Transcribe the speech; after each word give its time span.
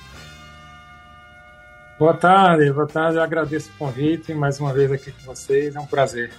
Boa 1.99 2.13
tarde, 2.13 2.71
boa 2.71 2.87
tarde, 2.87 3.17
eu 3.17 3.23
agradeço 3.23 3.70
o 3.70 3.77
convite 3.77 4.33
mais 4.33 4.59
uma 4.59 4.73
vez 4.73 4.91
aqui 4.91 5.11
com 5.11 5.23
vocês, 5.23 5.76
é 5.76 5.79
um 5.79 5.85
prazer. 5.85 6.31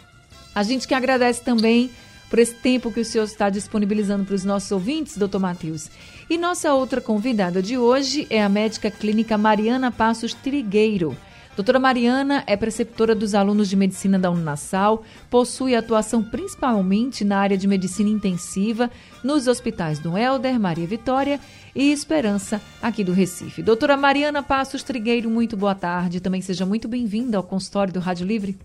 A 0.54 0.62
gente 0.62 0.88
que 0.88 0.94
agradece 0.94 1.42
também 1.42 1.90
por 2.32 2.38
esse 2.38 2.54
tempo 2.54 2.90
que 2.90 3.00
o 3.00 3.04
senhor 3.04 3.24
está 3.24 3.50
disponibilizando 3.50 4.24
para 4.24 4.34
os 4.34 4.42
nossos 4.42 4.72
ouvintes, 4.72 5.18
doutor 5.18 5.38
Matheus. 5.38 5.90
E 6.30 6.38
nossa 6.38 6.72
outra 6.72 6.98
convidada 6.98 7.60
de 7.60 7.76
hoje 7.76 8.26
é 8.30 8.42
a 8.42 8.48
médica 8.48 8.90
clínica 8.90 9.36
Mariana 9.36 9.92
Passos 9.92 10.32
Trigueiro. 10.32 11.14
Doutora 11.54 11.78
Mariana 11.78 12.42
é 12.46 12.56
preceptora 12.56 13.14
dos 13.14 13.34
alunos 13.34 13.68
de 13.68 13.76
medicina 13.76 14.18
da 14.18 14.30
Unassal, 14.30 15.04
possui 15.28 15.76
atuação 15.76 16.22
principalmente 16.22 17.22
na 17.22 17.36
área 17.36 17.58
de 17.58 17.68
medicina 17.68 18.08
intensiva 18.08 18.90
nos 19.22 19.46
hospitais 19.46 19.98
do 19.98 20.16
Helder, 20.16 20.58
Maria 20.58 20.86
Vitória 20.86 21.38
e 21.76 21.92
Esperança, 21.92 22.62
aqui 22.80 23.04
do 23.04 23.12
Recife. 23.12 23.62
Doutora 23.62 23.94
Mariana 23.94 24.42
Passos 24.42 24.82
Trigueiro, 24.82 25.28
muito 25.28 25.54
boa 25.54 25.74
tarde. 25.74 26.18
Também 26.18 26.40
seja 26.40 26.64
muito 26.64 26.88
bem-vinda 26.88 27.36
ao 27.36 27.42
consultório 27.42 27.92
do 27.92 28.00
Rádio 28.00 28.26
Livre. 28.26 28.56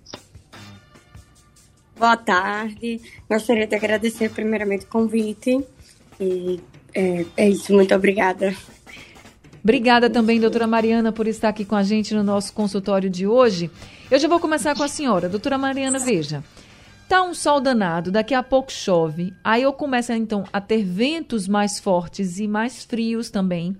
Boa 1.98 2.16
tarde. 2.16 3.02
Gostaria 3.28 3.66
de 3.66 3.76
agradecer 3.76 4.30
primeiramente 4.30 4.86
o 4.86 4.88
convite. 4.88 5.66
E 6.20 6.60
é, 6.94 7.26
é 7.36 7.50
isso, 7.50 7.74
muito 7.74 7.94
obrigada. 7.96 8.56
Obrigada 9.64 10.10
também, 10.10 10.40
doutora 10.40 10.68
Mariana, 10.68 11.12
por 11.12 11.28
estar 11.28 11.50
aqui 11.50 11.66
com 11.66 11.76
a 11.76 11.84
gente 11.84 12.14
no 12.14 12.24
nosso 12.24 12.54
consultório 12.54 13.10
de 13.10 13.26
hoje. 13.26 13.72
Eu 14.10 14.20
já 14.20 14.28
vou 14.28 14.40
começar 14.40 14.76
com 14.76 14.84
a 14.84 14.88
senhora. 14.88 15.28
Doutora 15.28 15.58
Mariana, 15.58 15.98
veja. 16.00 16.44
Tá 17.10 17.24
um 17.24 17.34
sol 17.34 17.60
danado, 17.60 18.12
daqui 18.12 18.34
a 18.34 18.44
pouco 18.44 18.72
chove. 18.72 19.34
Aí 19.44 19.64
eu 19.64 19.74
começo 19.74 20.14
então 20.14 20.44
a 20.54 20.62
ter 20.62 20.84
ventos 20.84 21.48
mais 21.48 21.80
fortes 21.80 22.40
e 22.40 22.48
mais 22.48 22.86
frios 22.86 23.30
também. 23.30 23.76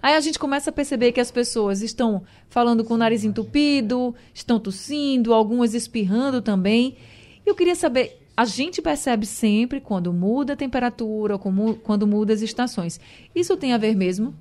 Aí 0.00 0.14
a 0.14 0.20
gente 0.20 0.38
começa 0.38 0.70
a 0.70 0.72
perceber 0.72 1.10
que 1.10 1.20
as 1.20 1.30
pessoas 1.30 1.82
estão 1.82 2.22
falando 2.48 2.84
com 2.84 2.94
o 2.94 2.98
nariz 2.98 3.24
entupido, 3.24 4.14
estão 4.32 4.60
tossindo, 4.60 5.34
algumas 5.34 5.74
espirrando 5.74 6.40
também. 6.40 6.96
Eu 7.46 7.54
queria 7.54 7.76
saber, 7.76 8.20
a 8.36 8.44
gente 8.44 8.82
percebe 8.82 9.24
sempre 9.24 9.80
quando 9.80 10.12
muda 10.12 10.54
a 10.54 10.56
temperatura, 10.56 11.38
quando 11.38 12.06
muda 12.06 12.34
as 12.34 12.42
estações. 12.42 13.00
Isso 13.34 13.56
tem 13.56 13.72
a 13.72 13.78
ver 13.78 13.94
mesmo? 13.94 14.34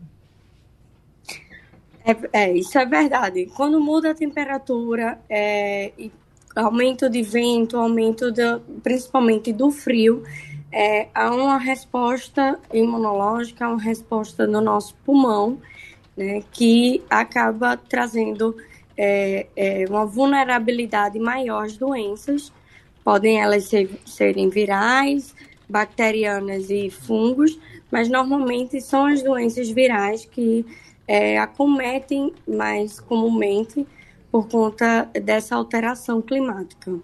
É, 2.04 2.16
é 2.34 2.54
isso 2.54 2.78
é 2.78 2.86
verdade. 2.86 3.46
Quando 3.56 3.80
muda 3.80 4.12
a 4.12 4.16
temperatura, 4.16 5.20
é, 5.30 5.92
aumento 6.56 7.10
de 7.10 7.22
vento, 7.22 7.78
aumento 7.78 8.32
do, 8.32 8.60
principalmente 8.82 9.54
do 9.54 9.72
frio, 9.72 10.24
é, 10.72 11.08
há 11.14 11.34
uma 11.34 11.58
resposta 11.58 12.60
imunológica, 12.74 13.68
uma 13.68 13.82
resposta 13.82 14.46
no 14.46 14.62
nosso 14.62 14.96
pulmão, 15.06 15.60
né, 16.18 16.44
que 16.52 17.04
acaba 17.10 17.78
trazendo 17.78 18.56
é, 18.98 19.48
é, 19.56 19.86
uma 19.90 20.06
vulnerabilidade 20.06 21.20
maior 21.20 21.66
às 21.66 21.78
doenças, 21.78 22.52
Podem 23.06 23.40
elas 23.40 23.66
ser, 23.66 23.88
serem 24.04 24.50
virais, 24.50 25.36
bacterianas 25.70 26.72
e 26.72 26.90
fungos, 26.90 27.58
mas 27.92 28.10
normalmente 28.10 28.82
são 28.82 29.06
as 29.06 29.22
doenças 29.22 29.70
virais 29.70 30.26
que 30.26 30.66
é, 31.08 31.38
acometem 31.38 32.34
mais 32.48 33.00
comumente 33.00 33.86
por 34.32 34.48
conta 34.50 35.08
dessa 35.24 35.56
alteração 35.56 36.20
climática. 36.20 37.00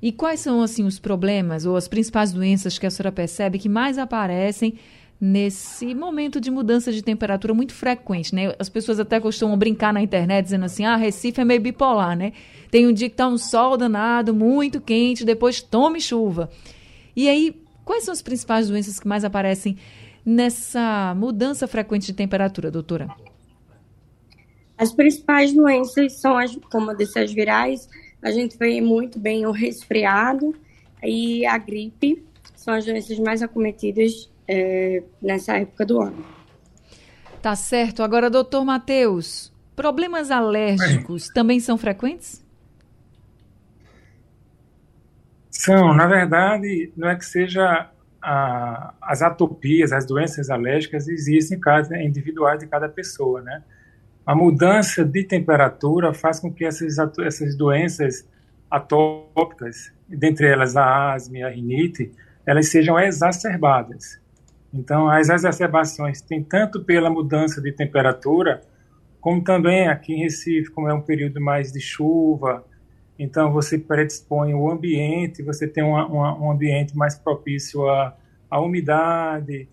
E 0.00 0.12
quais 0.12 0.40
são 0.40 0.62
assim 0.62 0.84
os 0.84 0.98
problemas 0.98 1.66
ou 1.66 1.76
as 1.76 1.88
principais 1.88 2.32
doenças 2.32 2.78
que 2.78 2.86
a 2.86 2.90
senhora 2.90 3.12
percebe 3.12 3.58
que 3.58 3.68
mais 3.68 3.98
aparecem 3.98 4.78
nesse 5.20 5.94
momento 5.94 6.40
de 6.40 6.50
mudança 6.50 6.90
de 6.90 7.02
temperatura 7.02 7.52
muito 7.52 7.74
frequente, 7.74 8.34
né? 8.34 8.54
As 8.58 8.70
pessoas 8.70 8.98
até 8.98 9.20
costumam 9.20 9.58
brincar 9.58 9.92
na 9.92 10.00
internet 10.00 10.44
dizendo 10.44 10.64
assim: 10.64 10.86
"Ah, 10.86 10.96
Recife 10.96 11.40
é 11.40 11.44
meio 11.44 11.60
bipolar, 11.60 12.16
né? 12.16 12.32
Tem 12.70 12.86
um 12.86 12.92
dia 12.92 13.10
que 13.10 13.16
tá 13.16 13.26
um 13.26 13.38
sol 13.38 13.76
danado, 13.76 14.34
muito 14.34 14.80
quente, 14.80 15.24
depois 15.24 15.60
tome 15.60 16.00
chuva". 16.00 16.50
E 17.14 17.28
aí, 17.28 17.60
quais 17.84 18.04
são 18.04 18.12
as 18.12 18.22
principais 18.22 18.68
doenças 18.68 19.00
que 19.00 19.08
mais 19.08 19.24
aparecem 19.24 19.76
nessa 20.24 21.14
mudança 21.16 21.66
frequente 21.66 22.06
de 22.06 22.12
temperatura, 22.12 22.70
doutora? 22.70 23.08
As 24.78 24.92
principais 24.92 25.52
doenças 25.52 26.20
são 26.20 26.38
as, 26.38 26.56
como 26.70 26.90
eu 26.90 26.96
disse, 26.96 27.18
as 27.18 27.32
virais. 27.32 27.88
A 28.22 28.30
gente 28.30 28.56
vê 28.56 28.80
muito 28.80 29.18
bem 29.18 29.44
o 29.46 29.50
resfriado 29.50 30.54
e 31.02 31.44
a 31.44 31.58
gripe. 31.58 32.24
São 32.54 32.74
as 32.74 32.84
doenças 32.84 33.18
mais 33.18 33.42
acometidas 33.42 34.30
é, 34.46 35.02
nessa 35.20 35.56
época 35.58 35.84
do 35.84 36.00
ano. 36.00 36.24
Tá 37.42 37.54
certo. 37.56 38.02
Agora, 38.02 38.30
doutor 38.30 38.64
Matheus, 38.64 39.52
problemas 39.74 40.30
alérgicos 40.30 41.28
também 41.28 41.60
são 41.60 41.76
frequentes? 41.76 42.44
São, 45.60 45.92
na 45.92 46.06
verdade, 46.06 46.90
não 46.96 47.10
é 47.10 47.14
que 47.14 47.26
seja 47.26 47.90
a, 48.22 48.94
as 49.02 49.20
atopias, 49.20 49.92
as 49.92 50.06
doenças 50.06 50.48
alérgicas 50.48 51.06
existem 51.06 51.58
em 51.58 51.60
cada 51.60 52.02
individuais 52.02 52.60
de 52.60 52.66
cada 52.66 52.88
pessoa, 52.88 53.42
né? 53.42 53.62
A 54.24 54.34
mudança 54.34 55.04
de 55.04 55.22
temperatura 55.22 56.14
faz 56.14 56.40
com 56.40 56.50
que 56.50 56.64
essas, 56.64 56.96
essas 57.18 57.54
doenças 57.54 58.26
atópicas, 58.70 59.92
dentre 60.08 60.46
elas 60.46 60.78
a 60.78 61.12
asma 61.12 61.36
e 61.36 61.42
a 61.42 61.50
rinite, 61.50 62.10
elas 62.46 62.68
sejam 62.68 62.98
exacerbadas. 62.98 64.18
Então, 64.72 65.10
as 65.10 65.28
exacerbações 65.28 66.22
têm 66.22 66.42
tanto 66.42 66.82
pela 66.82 67.10
mudança 67.10 67.60
de 67.60 67.70
temperatura, 67.70 68.62
como 69.20 69.44
também 69.44 69.88
aqui 69.88 70.14
em 70.14 70.22
Recife, 70.22 70.70
como 70.70 70.88
é 70.88 70.94
um 70.94 71.02
período 71.02 71.38
mais 71.38 71.70
de 71.70 71.82
chuva, 71.82 72.64
então 73.22 73.52
você 73.52 73.76
predispõe 73.76 74.54
o 74.54 74.70
ambiente, 74.70 75.42
você 75.42 75.68
tem 75.68 75.84
uma, 75.84 76.06
uma, 76.06 76.38
um 76.40 76.50
ambiente 76.50 76.96
mais 76.96 77.18
propício 77.18 77.86
à, 77.86 78.16
à 78.50 78.58
umidade, 78.58 79.68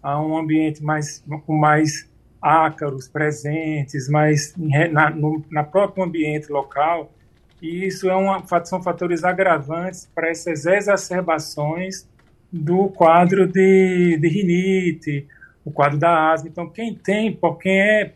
a 0.00 0.22
um 0.22 0.38
ambiente 0.38 0.80
mais 0.80 1.24
com 1.44 1.56
mais 1.56 2.08
ácaros 2.40 3.08
presentes, 3.08 4.08
mais 4.08 4.54
na, 4.92 5.10
no 5.10 5.44
na 5.50 5.64
próprio 5.64 6.04
ambiente 6.04 6.52
local, 6.52 7.12
e 7.60 7.84
isso 7.84 8.08
é 8.08 8.14
uma, 8.14 8.44
são 8.64 8.80
fatores 8.80 9.24
agravantes 9.24 10.08
para 10.14 10.28
essas 10.28 10.64
exacerbações 10.64 12.06
do 12.52 12.90
quadro 12.90 13.44
de, 13.48 14.16
de 14.20 14.28
rinite, 14.28 15.26
o 15.64 15.72
quadro 15.72 15.98
da 15.98 16.30
asma. 16.30 16.48
Então, 16.48 16.70
quem 16.70 16.94
tem, 16.94 17.36
quem 17.60 17.80
é, 17.80 18.12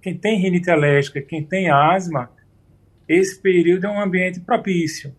quem 0.00 0.16
tem 0.16 0.38
rinite 0.38 0.70
alérgica, 0.70 1.20
quem 1.20 1.42
tem 1.42 1.68
asma, 1.68 2.30
esse 3.12 3.40
período 3.40 3.86
é 3.86 3.90
um 3.90 4.00
ambiente 4.00 4.38
propício. 4.38 5.12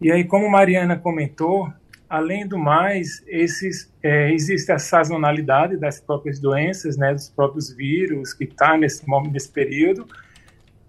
E 0.00 0.10
aí, 0.10 0.24
como 0.24 0.50
Mariana 0.50 0.98
comentou, 0.98 1.72
além 2.10 2.44
do 2.44 2.58
mais, 2.58 3.22
esses, 3.28 3.88
é, 4.02 4.32
existe 4.32 4.72
a 4.72 4.80
sazonalidade 4.80 5.76
das 5.76 6.00
próprias 6.00 6.40
doenças, 6.40 6.96
né, 6.96 7.14
dos 7.14 7.28
próprios 7.28 7.72
vírus 7.72 8.34
que 8.34 8.42
está 8.42 8.76
nesse, 8.76 9.04
nesse 9.30 9.48
período. 9.48 10.08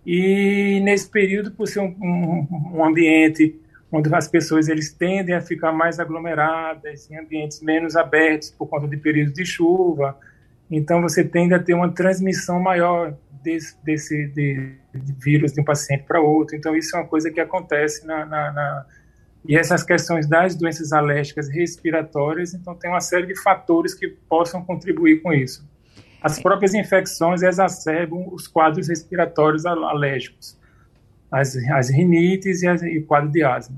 E 0.03 0.79
nesse 0.83 1.07
período, 1.07 1.51
por 1.51 1.67
ser 1.67 1.81
um, 1.81 1.95
um, 2.01 2.47
um 2.77 2.83
ambiente 2.83 3.59
onde 3.91 4.11
as 4.13 4.27
pessoas 4.27 4.67
eles 4.67 4.91
tendem 4.91 5.35
a 5.35 5.41
ficar 5.41 5.71
mais 5.71 5.99
aglomeradas 5.99 7.09
em 7.11 7.19
ambientes 7.19 7.61
menos 7.61 7.95
abertos 7.95 8.49
por 8.49 8.65
conta 8.65 8.87
de 8.87 8.97
períodos 8.97 9.33
de 9.35 9.45
chuva. 9.45 10.17
Então, 10.71 11.03
você 11.03 11.23
tende 11.23 11.53
a 11.53 11.59
ter 11.59 11.75
uma 11.75 11.91
transmissão 11.91 12.59
maior 12.59 13.15
desse, 13.43 13.75
desse 13.83 14.27
de, 14.27 14.75
de 14.93 15.13
vírus 15.13 15.53
de 15.53 15.61
um 15.61 15.63
paciente 15.63 16.03
para 16.03 16.21
outro. 16.21 16.55
Então, 16.55 16.75
isso 16.75 16.95
é 16.95 16.99
uma 16.99 17.07
coisa 17.07 17.31
que 17.31 17.39
acontece 17.39 18.05
na, 18.05 18.25
na, 18.25 18.51
na, 18.51 18.85
E 19.47 19.55
essas 19.55 19.83
questões 19.83 20.27
das 20.27 20.55
doenças 20.55 20.91
alérgicas 20.93 21.49
respiratórias, 21.49 22.53
então, 22.53 22.75
tem 22.75 22.89
uma 22.89 23.01
série 23.01 23.27
de 23.27 23.41
fatores 23.41 23.93
que 23.93 24.07
possam 24.07 24.63
contribuir 24.63 25.21
com 25.21 25.33
isso. 25.33 25.67
As 26.21 26.39
próprias 26.39 26.73
infecções 26.73 27.41
exacerbam 27.41 28.27
os 28.31 28.47
quadros 28.47 28.89
respiratórios 28.89 29.65
alérgicos, 29.65 30.57
as, 31.31 31.55
as 31.55 31.89
rinites 31.89 32.61
e, 32.61 32.67
as, 32.67 32.81
e 32.83 32.97
o 32.97 33.05
quadro 33.05 33.31
de 33.31 33.41
asma. 33.43 33.77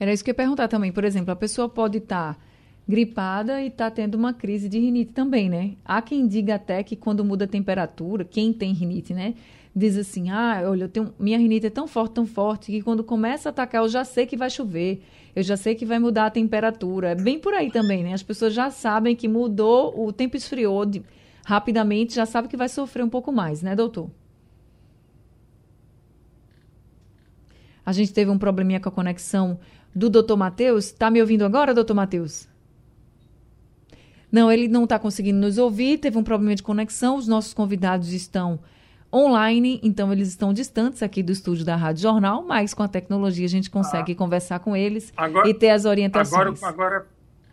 Era 0.00 0.12
isso 0.12 0.24
que 0.24 0.30
eu 0.30 0.32
ia 0.32 0.36
perguntar 0.36 0.68
também. 0.68 0.92
Por 0.92 1.04
exemplo, 1.04 1.30
a 1.30 1.36
pessoa 1.36 1.68
pode 1.68 1.98
estar. 1.98 2.34
Tá 2.34 2.40
gripada 2.86 3.62
e 3.62 3.68
está 3.68 3.90
tendo 3.90 4.14
uma 4.14 4.32
crise 4.32 4.68
de 4.68 4.78
rinite 4.78 5.12
também, 5.12 5.48
né? 5.48 5.72
Há 5.84 6.02
quem 6.02 6.26
diga 6.26 6.56
até 6.56 6.82
que 6.82 6.94
quando 6.94 7.24
muda 7.24 7.46
a 7.46 7.48
temperatura, 7.48 8.24
quem 8.24 8.52
tem 8.52 8.72
rinite, 8.72 9.14
né? 9.14 9.34
Diz 9.74 9.96
assim, 9.96 10.30
ah, 10.30 10.62
olha, 10.66 10.84
eu 10.84 10.88
tenho, 10.88 11.12
minha 11.18 11.38
rinite 11.38 11.66
é 11.66 11.70
tão 11.70 11.88
forte, 11.88 12.12
tão 12.12 12.26
forte, 12.26 12.70
que 12.70 12.82
quando 12.82 13.02
começa 13.02 13.48
a 13.48 13.50
atacar 13.50 13.82
eu 13.82 13.88
já 13.88 14.04
sei 14.04 14.26
que 14.26 14.36
vai 14.36 14.48
chover, 14.48 15.02
eu 15.34 15.42
já 15.42 15.56
sei 15.56 15.74
que 15.74 15.84
vai 15.84 15.98
mudar 15.98 16.26
a 16.26 16.30
temperatura. 16.30 17.10
É 17.10 17.14
bem 17.14 17.38
por 17.38 17.54
aí 17.54 17.70
também, 17.70 18.04
né? 18.04 18.12
As 18.12 18.22
pessoas 18.22 18.54
já 18.54 18.70
sabem 18.70 19.16
que 19.16 19.26
mudou, 19.26 20.06
o 20.06 20.12
tempo 20.12 20.36
esfriou 20.36 20.84
de, 20.84 21.02
rapidamente, 21.44 22.14
já 22.14 22.26
sabe 22.26 22.48
que 22.48 22.56
vai 22.56 22.68
sofrer 22.68 23.02
um 23.02 23.08
pouco 23.08 23.32
mais, 23.32 23.62
né, 23.62 23.74
doutor? 23.74 24.10
A 27.84 27.92
gente 27.92 28.12
teve 28.12 28.30
um 28.30 28.38
probleminha 28.38 28.80
com 28.80 28.88
a 28.88 28.92
conexão 28.92 29.58
do 29.94 30.08
doutor 30.08 30.36
Matheus. 30.36 30.86
Está 30.86 31.10
me 31.10 31.20
ouvindo 31.20 31.44
agora, 31.44 31.74
doutor 31.74 31.94
Matheus? 31.94 32.48
Não, 34.34 34.50
ele 34.50 34.66
não 34.66 34.82
está 34.82 34.98
conseguindo 34.98 35.38
nos 35.38 35.58
ouvir, 35.58 35.96
teve 35.98 36.18
um 36.18 36.24
problema 36.24 36.56
de 36.56 36.62
conexão. 36.64 37.16
Os 37.16 37.28
nossos 37.28 37.54
convidados 37.54 38.12
estão 38.12 38.58
online, 39.12 39.78
então 39.80 40.12
eles 40.12 40.26
estão 40.26 40.52
distantes 40.52 41.04
aqui 41.04 41.22
do 41.22 41.30
estúdio 41.30 41.64
da 41.64 41.76
Rádio 41.76 42.02
Jornal, 42.02 42.44
mas 42.44 42.74
com 42.74 42.82
a 42.82 42.88
tecnologia 42.88 43.46
a 43.46 43.48
gente 43.48 43.70
consegue 43.70 44.10
ah, 44.10 44.16
conversar 44.16 44.58
com 44.58 44.76
eles 44.76 45.12
agora, 45.16 45.48
e 45.48 45.54
ter 45.54 45.70
as 45.70 45.84
orientações. 45.84 46.60
Agora, 46.64 46.96
agora, 46.96 47.06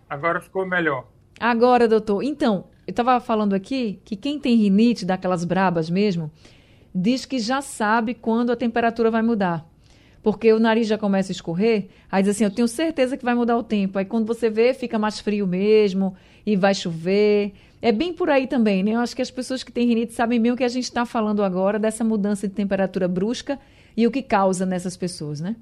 agora 0.09 0.41
ficou 0.41 0.65
melhor. 0.65 1.05
Agora, 1.39 1.87
doutor. 1.87 2.23
Então, 2.23 2.65
eu 2.87 2.91
estava 2.91 3.19
falando 3.19 3.53
aqui 3.53 4.01
que 4.03 4.15
quem 4.15 4.39
tem 4.39 4.55
rinite, 4.55 5.05
daquelas 5.05 5.45
brabas 5.45 5.87
mesmo, 5.87 6.31
diz 6.95 7.27
que 7.27 7.37
já 7.37 7.61
sabe 7.61 8.15
quando 8.15 8.51
a 8.51 8.55
temperatura 8.55 9.11
vai 9.11 9.21
mudar 9.21 9.69
porque 10.23 10.53
o 10.53 10.59
nariz 10.59 10.87
já 10.87 10.97
começa 10.97 11.31
a 11.31 11.33
escorrer, 11.33 11.87
aí 12.11 12.21
diz 12.21 12.35
assim, 12.35 12.43
eu 12.43 12.51
tenho 12.51 12.67
certeza 12.67 13.17
que 13.17 13.25
vai 13.25 13.33
mudar 13.33 13.57
o 13.57 13.63
tempo. 13.63 13.97
Aí 13.97 14.05
quando 14.05 14.25
você 14.27 14.49
vê, 14.51 14.71
fica 14.71 14.99
mais 14.99 15.19
frio 15.19 15.47
mesmo, 15.47 16.15
e 16.45 16.55
vai 16.55 16.73
chover. 16.73 17.53
É 17.81 17.91
bem 17.91 18.13
por 18.13 18.29
aí 18.29 18.47
também, 18.47 18.83
né? 18.83 18.91
Eu 18.91 18.99
acho 18.99 19.15
que 19.15 19.21
as 19.21 19.31
pessoas 19.31 19.63
que 19.63 19.71
têm 19.71 19.87
rinite 19.87 20.13
sabem 20.13 20.41
bem 20.41 20.51
o 20.51 20.57
que 20.57 20.63
a 20.63 20.69
gente 20.69 20.83
está 20.83 21.05
falando 21.05 21.43
agora, 21.43 21.79
dessa 21.79 22.03
mudança 22.03 22.47
de 22.47 22.53
temperatura 22.53 23.07
brusca 23.07 23.59
e 23.95 24.05
o 24.05 24.11
que 24.11 24.21
causa 24.21 24.65
nessas 24.65 24.95
pessoas, 24.95 25.41
né? 25.41 25.55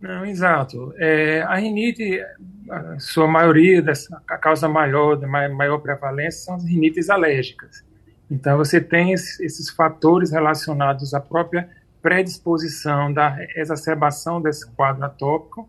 Não, 0.00 0.24
exato. 0.24 0.94
É, 0.96 1.42
a 1.42 1.56
rinite, 1.56 2.24
a 2.70 2.98
sua 2.98 3.28
maioria, 3.28 3.82
dessa, 3.82 4.22
a 4.28 4.38
causa 4.38 4.66
maior, 4.66 5.16
de 5.16 5.26
maior 5.26 5.78
prevalência, 5.78 6.40
são 6.44 6.54
as 6.54 6.64
rinites 6.64 7.10
alérgicas. 7.10 7.84
Então, 8.30 8.56
você 8.56 8.80
tem 8.80 9.12
esses 9.12 9.68
fatores 9.68 10.30
relacionados 10.30 11.12
à 11.12 11.20
própria 11.20 11.68
predisposição 12.00 13.12
da 13.12 13.36
exacerbação 13.54 14.40
desse 14.40 14.66
quadro 14.70 15.04
atópico. 15.04 15.68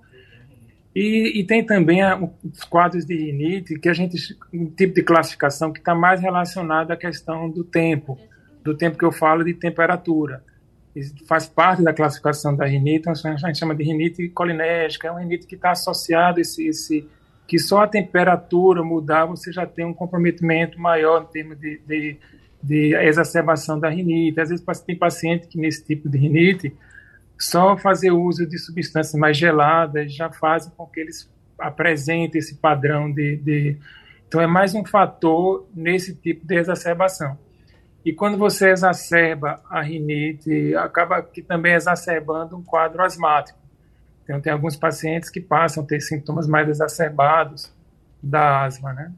E, 0.96 1.40
e 1.40 1.44
tem 1.44 1.66
também 1.66 2.02
a, 2.02 2.18
os 2.18 2.64
quadros 2.64 3.06
de 3.06 3.16
rinite, 3.16 3.80
que 3.80 3.88
a 3.88 3.94
gente, 3.94 4.18
um 4.54 4.66
tipo 4.66 4.94
de 4.94 5.04
classificação 5.04 5.72
que 5.72 5.80
está 5.80 5.96
mais 5.96 6.22
relacionado 6.22 6.92
à 6.92 6.98
questão 6.98 7.50
do 7.50 7.64
tempo, 7.64 8.18
do 8.64 8.76
tempo 8.76 8.98
que 8.98 9.06
eu 9.06 9.12
falo 9.12 9.44
de 9.44 9.54
temperatura. 9.54 10.44
Isso 10.96 11.14
faz 11.26 11.48
parte 11.48 11.82
da 11.82 11.94
classificação 11.94 12.56
da 12.56 12.66
rinite, 12.66 13.08
então 13.10 13.14
a 13.14 13.38
gente 13.38 13.58
chama 13.58 13.74
de 13.74 13.84
rinite 13.84 14.28
colinérgica, 14.30 15.08
é 15.08 15.12
uma 15.12 15.22
rinite 15.22 15.48
que 15.48 15.56
está 15.56 15.72
associado 15.72 16.42
esse, 16.42 16.68
esse 16.68 17.08
que 17.48 17.58
só 17.58 17.84
a 17.84 17.88
temperatura 17.88 18.84
mudar 18.84 19.26
você 19.26 19.52
já 19.52 19.66
tem 19.66 19.86
um 19.86 19.94
comprometimento 19.94 20.80
maior 20.80 21.24
em 21.24 21.32
termos 21.32 21.58
de, 21.58 21.80
de 21.88 22.18
de 22.62 22.96
exacerbação 22.96 23.80
da 23.80 23.90
rinite. 23.90 24.40
Às 24.40 24.50
vezes 24.50 24.66
tem 24.86 24.96
paciente 24.96 25.48
que 25.48 25.58
nesse 25.58 25.84
tipo 25.84 26.08
de 26.08 26.18
rinite 26.18 26.74
só 27.44 27.78
fazer 27.78 28.12
uso 28.12 28.46
de 28.46 28.58
substâncias 28.58 29.20
mais 29.20 29.38
geladas 29.38 30.14
já 30.14 30.32
fazem 30.32 30.72
com 30.76 30.86
que 30.86 31.00
eles 31.00 31.30
apresentem 31.58 32.40
esse 32.40 32.56
padrão 32.56 33.12
de, 33.12 33.38
de... 33.38 33.78
Então 34.28 34.42
é 34.42 34.48
mais 34.48 34.74
um 34.74 34.86
fator 34.86 35.68
nesse 35.74 36.16
tipo 36.16 36.46
de 36.46 36.56
exacerbação. 36.56 37.38
E 38.04 38.14
quando 38.14 38.38
você 38.38 38.72
exacerba 38.72 39.62
a 39.70 39.82
rinite, 39.82 40.76
acaba 40.76 41.22
que 41.22 41.42
também 41.42 41.74
exacerbando 41.74 42.58
um 42.58 42.64
quadro 42.64 43.04
asmático. 43.04 43.60
Então 44.24 44.42
tem 44.42 44.52
alguns 44.52 44.76
pacientes 44.76 45.30
que 45.30 45.40
passam 45.40 45.84
a 45.84 45.86
ter 45.86 46.00
sintomas 46.00 46.48
mais 46.48 46.68
exacerbados 46.68 47.72
da 48.24 48.64
asma, 48.64 48.94
né? 48.94 49.12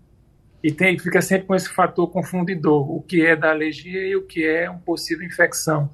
e 0.64 0.72
tem, 0.72 0.98
fica 0.98 1.22
sempre 1.22 1.46
com 1.46 1.54
esse 1.54 1.68
fator 1.68 2.10
confundidor, 2.10 2.90
o 2.90 3.02
que 3.02 3.26
é 3.26 3.36
da 3.36 3.50
alergia 3.50 4.08
e 4.08 4.16
o 4.16 4.26
que 4.26 4.48
é 4.48 4.70
uma 4.70 4.80
possível 4.80 5.28
infecção. 5.28 5.90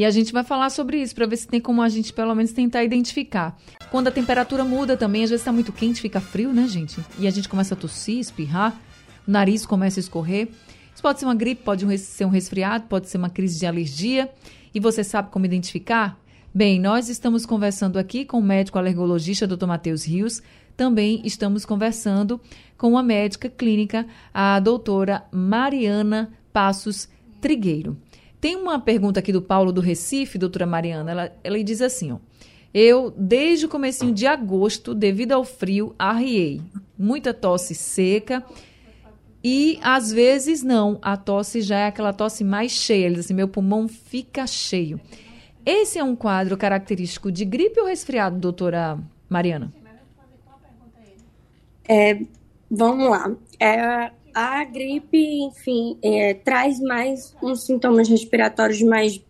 E 0.00 0.04
a 0.06 0.10
gente 0.10 0.32
vai 0.32 0.42
falar 0.42 0.70
sobre 0.70 0.96
isso 0.96 1.14
para 1.14 1.26
ver 1.26 1.36
se 1.36 1.46
tem 1.46 1.60
como 1.60 1.82
a 1.82 1.88
gente 1.90 2.10
pelo 2.10 2.34
menos 2.34 2.52
tentar 2.52 2.82
identificar. 2.82 3.54
Quando 3.90 4.08
a 4.08 4.10
temperatura 4.10 4.64
muda 4.64 4.96
também, 4.96 5.24
às 5.24 5.28
vezes 5.28 5.42
está 5.42 5.52
muito 5.52 5.74
quente, 5.74 6.00
fica 6.00 6.22
frio, 6.22 6.54
né, 6.54 6.66
gente? 6.66 7.04
E 7.18 7.26
a 7.26 7.30
gente 7.30 7.50
começa 7.50 7.74
a 7.74 7.76
tossir, 7.76 8.18
espirrar, 8.18 8.80
o 9.28 9.30
nariz 9.30 9.66
começa 9.66 10.00
a 10.00 10.00
escorrer. 10.00 10.48
Isso 10.94 11.02
pode 11.02 11.18
ser 11.18 11.26
uma 11.26 11.34
gripe, 11.34 11.62
pode 11.62 11.98
ser 11.98 12.24
um 12.24 12.30
resfriado, 12.30 12.86
pode 12.88 13.10
ser 13.10 13.18
uma 13.18 13.28
crise 13.28 13.58
de 13.58 13.66
alergia. 13.66 14.30
E 14.74 14.80
você 14.80 15.04
sabe 15.04 15.28
como 15.30 15.44
identificar? 15.44 16.18
Bem, 16.54 16.80
nós 16.80 17.10
estamos 17.10 17.44
conversando 17.44 17.98
aqui 17.98 18.24
com 18.24 18.38
o 18.38 18.42
médico 18.42 18.78
alergologista 18.78 19.46
Dr. 19.46 19.66
Matheus 19.66 20.06
Rios, 20.06 20.42
também 20.78 21.20
estamos 21.26 21.66
conversando 21.66 22.40
com 22.78 22.96
a 22.96 23.02
médica 23.02 23.50
clínica, 23.50 24.06
a 24.32 24.58
doutora 24.60 25.24
Mariana 25.30 26.32
Passos 26.54 27.06
Trigueiro. 27.38 27.98
Tem 28.40 28.56
uma 28.56 28.78
pergunta 28.78 29.20
aqui 29.20 29.32
do 29.32 29.42
Paulo 29.42 29.72
do 29.72 29.80
Recife, 29.80 30.38
doutora 30.38 30.66
Mariana. 30.66 31.10
Ela, 31.10 31.32
ela 31.44 31.64
diz 31.64 31.82
assim, 31.82 32.12
ó. 32.12 32.18
Eu, 32.72 33.12
desde 33.16 33.66
o 33.66 33.68
comecinho 33.68 34.14
de 34.14 34.26
agosto, 34.26 34.94
devido 34.94 35.32
ao 35.32 35.44
frio, 35.44 35.94
arriei. 35.98 36.62
Muita 36.96 37.34
tosse 37.34 37.74
seca 37.74 38.44
e, 39.42 39.78
às 39.82 40.12
vezes, 40.12 40.62
não. 40.62 40.98
A 41.02 41.16
tosse 41.16 41.62
já 41.62 41.78
é 41.78 41.86
aquela 41.86 42.12
tosse 42.12 42.44
mais 42.44 42.72
cheia. 42.72 43.06
Ele 43.06 43.16
diz 43.16 43.24
assim, 43.24 43.34
meu 43.34 43.48
pulmão 43.48 43.88
fica 43.88 44.46
cheio. 44.46 45.00
Esse 45.64 45.98
é 45.98 46.04
um 46.04 46.14
quadro 46.14 46.56
característico 46.56 47.30
de 47.30 47.44
gripe 47.44 47.80
ou 47.80 47.86
resfriado, 47.86 48.38
doutora 48.38 48.98
Mariana? 49.28 49.72
É, 51.88 52.20
vamos 52.70 53.10
lá. 53.10 53.34
É, 53.58 54.12
a 54.40 54.64
gripe, 54.64 55.18
enfim, 55.42 55.98
é, 56.02 56.32
traz 56.32 56.80
mais 56.80 57.36
uns 57.42 57.64
sintomas 57.66 58.08
respiratórios 58.08 58.80
mais. 58.80 59.20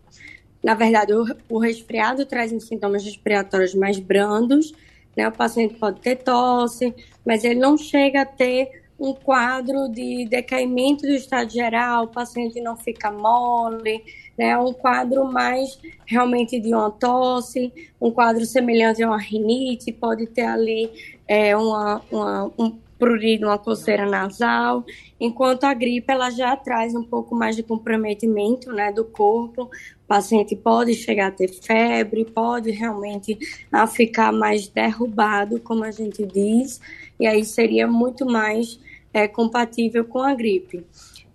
Na 0.63 0.73
verdade, 0.73 1.13
o, 1.13 1.25
o 1.49 1.59
resfriado 1.59 2.25
traz 2.25 2.53
uns 2.53 2.65
sintomas 2.67 3.03
respiratórios 3.03 3.75
mais 3.75 3.99
brandos, 3.99 4.73
né? 5.17 5.27
O 5.27 5.31
paciente 5.31 5.73
pode 5.75 5.99
ter 5.99 6.17
tosse, 6.17 6.95
mas 7.25 7.43
ele 7.43 7.59
não 7.59 7.77
chega 7.77 8.21
a 8.21 8.25
ter 8.25 8.83
um 8.97 9.13
quadro 9.13 9.89
de 9.89 10.25
decaimento 10.29 11.01
do 11.01 11.13
estado 11.13 11.51
geral, 11.51 12.05
o 12.05 12.07
paciente 12.07 12.61
não 12.61 12.77
fica 12.77 13.11
mole, 13.11 14.01
né? 14.37 14.57
Um 14.57 14.71
quadro 14.71 15.25
mais 15.25 15.77
realmente 16.05 16.57
de 16.57 16.73
uma 16.73 16.89
tosse, 16.89 17.73
um 17.99 18.11
quadro 18.11 18.45
semelhante 18.45 19.03
a 19.03 19.07
uma 19.07 19.19
rinite, 19.19 19.91
pode 19.91 20.27
ter 20.27 20.45
ali 20.45 20.89
é, 21.27 21.57
uma, 21.57 22.01
uma, 22.09 22.51
um 22.57 22.79
prurido, 23.01 23.47
uma 23.47 23.57
coceira 23.57 24.05
nasal, 24.05 24.85
enquanto 25.19 25.63
a 25.63 25.73
gripe 25.73 26.05
ela 26.07 26.29
já 26.29 26.55
traz 26.55 26.93
um 26.93 27.03
pouco 27.03 27.33
mais 27.33 27.55
de 27.55 27.63
comprometimento 27.63 28.71
né, 28.71 28.91
do 28.91 29.03
corpo. 29.03 29.63
O 29.63 30.07
paciente 30.07 30.55
pode 30.55 30.93
chegar 30.93 31.29
a 31.29 31.31
ter 31.31 31.47
febre, 31.47 32.23
pode 32.25 32.69
realmente 32.69 33.39
a 33.71 33.87
ficar 33.87 34.31
mais 34.31 34.67
derrubado, 34.67 35.59
como 35.59 35.83
a 35.83 35.89
gente 35.89 36.23
diz, 36.23 36.79
e 37.19 37.25
aí 37.25 37.43
seria 37.43 37.87
muito 37.87 38.23
mais 38.23 38.79
é, 39.11 39.27
compatível 39.27 40.05
com 40.05 40.19
a 40.19 40.35
gripe. 40.35 40.85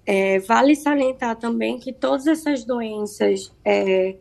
É, 0.06 0.38
vale 0.38 0.76
salientar 0.76 1.34
também 1.34 1.80
que 1.80 1.92
todas 1.92 2.28
essas 2.28 2.62
doenças 2.64 3.52
é, 3.64 4.14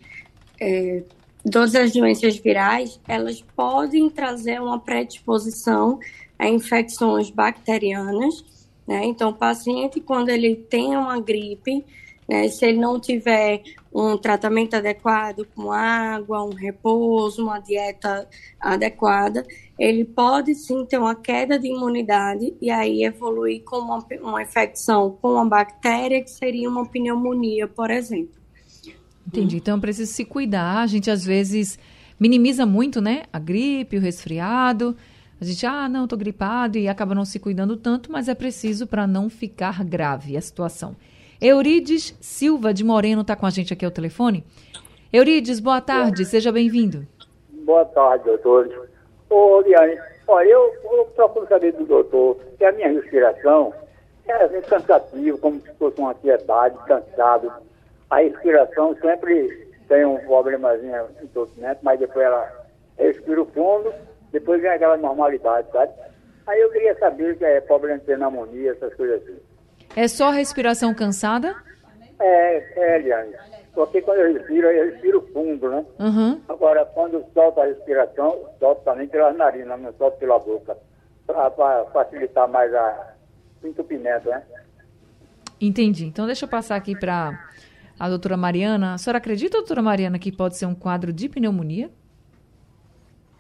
é, 0.59 1.03
todas 1.51 1.75
as 1.75 1.91
doenças 1.91 2.37
virais, 2.37 2.99
elas 3.07 3.39
podem 3.55 4.09
trazer 4.09 4.59
uma 4.59 4.79
predisposição 4.79 5.99
a 6.37 6.47
infecções 6.49 7.29
bacterianas, 7.29 8.43
né? 8.87 9.05
Então, 9.05 9.29
o 9.29 9.33
paciente, 9.33 9.99
quando 9.99 10.29
ele 10.29 10.55
tem 10.55 10.95
uma 10.95 11.19
gripe, 11.19 11.83
né? 12.27 12.47
Se 12.49 12.65
ele 12.65 12.79
não 12.79 12.99
tiver 12.99 13.61
um 13.93 14.17
tratamento 14.17 14.75
adequado 14.75 15.45
com 15.55 15.71
água, 15.71 16.43
um 16.43 16.53
repouso, 16.53 17.43
uma 17.43 17.59
dieta 17.59 18.27
adequada, 18.59 19.45
ele 19.79 20.03
pode 20.03 20.53
sim 20.55 20.85
ter 20.85 20.97
uma 20.97 21.15
queda 21.15 21.57
de 21.57 21.67
imunidade 21.67 22.53
e 22.61 22.69
aí 22.69 23.05
evoluir 23.05 23.63
com 23.63 23.77
uma, 23.77 24.05
uma 24.21 24.41
infecção 24.41 25.17
com 25.21 25.33
uma 25.33 25.45
bactéria 25.45 26.21
que 26.21 26.29
seria 26.29 26.69
uma 26.69 26.85
pneumonia, 26.85 27.67
por 27.67 27.89
exemplo. 27.91 28.35
Entendi. 29.25 29.57
Então 29.57 29.79
precisa 29.79 30.11
se 30.11 30.25
cuidar. 30.25 30.79
A 30.79 30.87
gente 30.87 31.09
às 31.09 31.23
vezes 31.23 31.79
minimiza 32.19 32.65
muito, 32.65 33.01
né? 33.01 33.23
A 33.31 33.39
gripe, 33.39 33.97
o 33.97 34.01
resfriado. 34.01 34.95
A 35.39 35.43
gente, 35.43 35.65
ah, 35.65 35.89
não, 35.89 36.05
estou 36.05 36.17
gripado 36.17 36.77
e 36.77 36.87
acaba 36.87 37.13
não 37.13 37.25
se 37.25 37.39
cuidando 37.39 37.75
tanto, 37.75 38.09
mas 38.09 38.29
é 38.29 38.35
preciso 38.35 38.87
para 38.87 39.05
não 39.05 39.29
ficar 39.29 39.83
grave 39.83 40.37
a 40.37 40.41
situação. 40.41 40.95
Eurides 41.41 42.15
Silva 42.21 42.73
de 42.73 42.85
Moreno 42.85 43.21
está 43.21 43.35
com 43.35 43.45
a 43.45 43.49
gente 43.49 43.73
aqui 43.73 43.83
ao 43.83 43.91
telefone. 43.91 44.45
Eurides, 45.11 45.59
boa 45.59 45.81
tarde, 45.81 46.23
seja 46.23 46.51
bem-vindo. 46.51 47.05
Boa 47.65 47.83
tarde, 47.83 48.23
doutor. 48.23 48.87
Ô, 49.29 49.59
Liane, 49.59 49.99
olha, 50.25 50.47
eu, 50.47 50.73
eu 50.91 51.05
procuro 51.13 51.45
saber 51.47 51.73
do 51.73 51.85
doutor 51.85 52.39
que 52.57 52.63
a 52.63 52.71
minha 52.71 52.87
respiração 52.87 53.73
é 54.25 54.33
assim, 54.43 54.61
cansativa, 54.61 55.37
como 55.37 55.59
se 55.59 55.71
fosse 55.73 55.99
uma 55.99 56.11
ansiedade, 56.11 56.77
cansado. 56.87 57.51
A 58.09 58.19
respiração 58.19 58.95
sempre 59.01 59.67
tem 59.89 60.05
um 60.05 60.17
problemazinho 60.19 60.95
em 61.19 61.25
entupimento, 61.25 61.79
mas 61.83 61.99
depois 61.99 62.25
ela 62.25 62.65
respira 62.97 63.43
fundo, 63.45 63.93
depois 64.35 64.61
vem 64.61 64.69
aquela 64.69 64.97
normalidade, 64.97 65.71
sabe? 65.71 65.93
Aí 66.45 66.59
eu 66.59 66.69
queria 66.69 66.93
saber 66.99 67.31
o 67.31 67.37
que 67.37 67.45
é 67.45 67.61
problema 67.61 67.99
de 67.99 68.05
pneumonia, 68.05 68.71
essas 68.71 68.93
coisas 68.95 69.23
assim. 69.23 69.39
É 69.95 70.09
só 70.09 70.29
respiração 70.29 70.93
cansada? 70.93 71.55
É, 72.19 72.57
é, 72.75 72.99
Eliane. 72.99 73.33
Porque 73.73 74.01
quando 74.01 74.19
eu 74.19 74.33
respiro, 74.33 74.67
eu 74.67 74.91
respiro 74.91 75.29
fundo, 75.31 75.69
né? 75.69 75.85
Uhum. 75.99 76.41
Agora, 76.49 76.85
quando 76.85 77.25
solta 77.33 77.61
a 77.61 77.65
respiração, 77.65 78.45
solto 78.59 78.83
também 78.83 79.07
pela 79.07 79.31
narina, 79.31 79.77
não 79.77 79.93
solto 79.93 80.17
pela 80.17 80.37
boca. 80.37 80.77
Para 81.25 81.85
facilitar 81.93 82.49
mais 82.49 82.73
a, 82.73 83.13
entupimento, 83.63 84.27
né? 84.29 84.43
Entendi. 85.61 86.05
Então, 86.05 86.25
deixa 86.25 86.43
eu 86.43 86.49
passar 86.49 86.75
aqui 86.75 86.93
para 86.93 87.39
a 87.97 88.09
doutora 88.09 88.35
Mariana. 88.35 88.95
A 88.95 88.97
senhora 88.97 89.17
acredita, 89.17 89.57
doutora 89.57 89.81
Mariana, 89.81 90.19
que 90.19 90.29
pode 90.29 90.57
ser 90.57 90.65
um 90.65 90.75
quadro 90.75 91.13
de 91.13 91.29
pneumonia? 91.29 91.89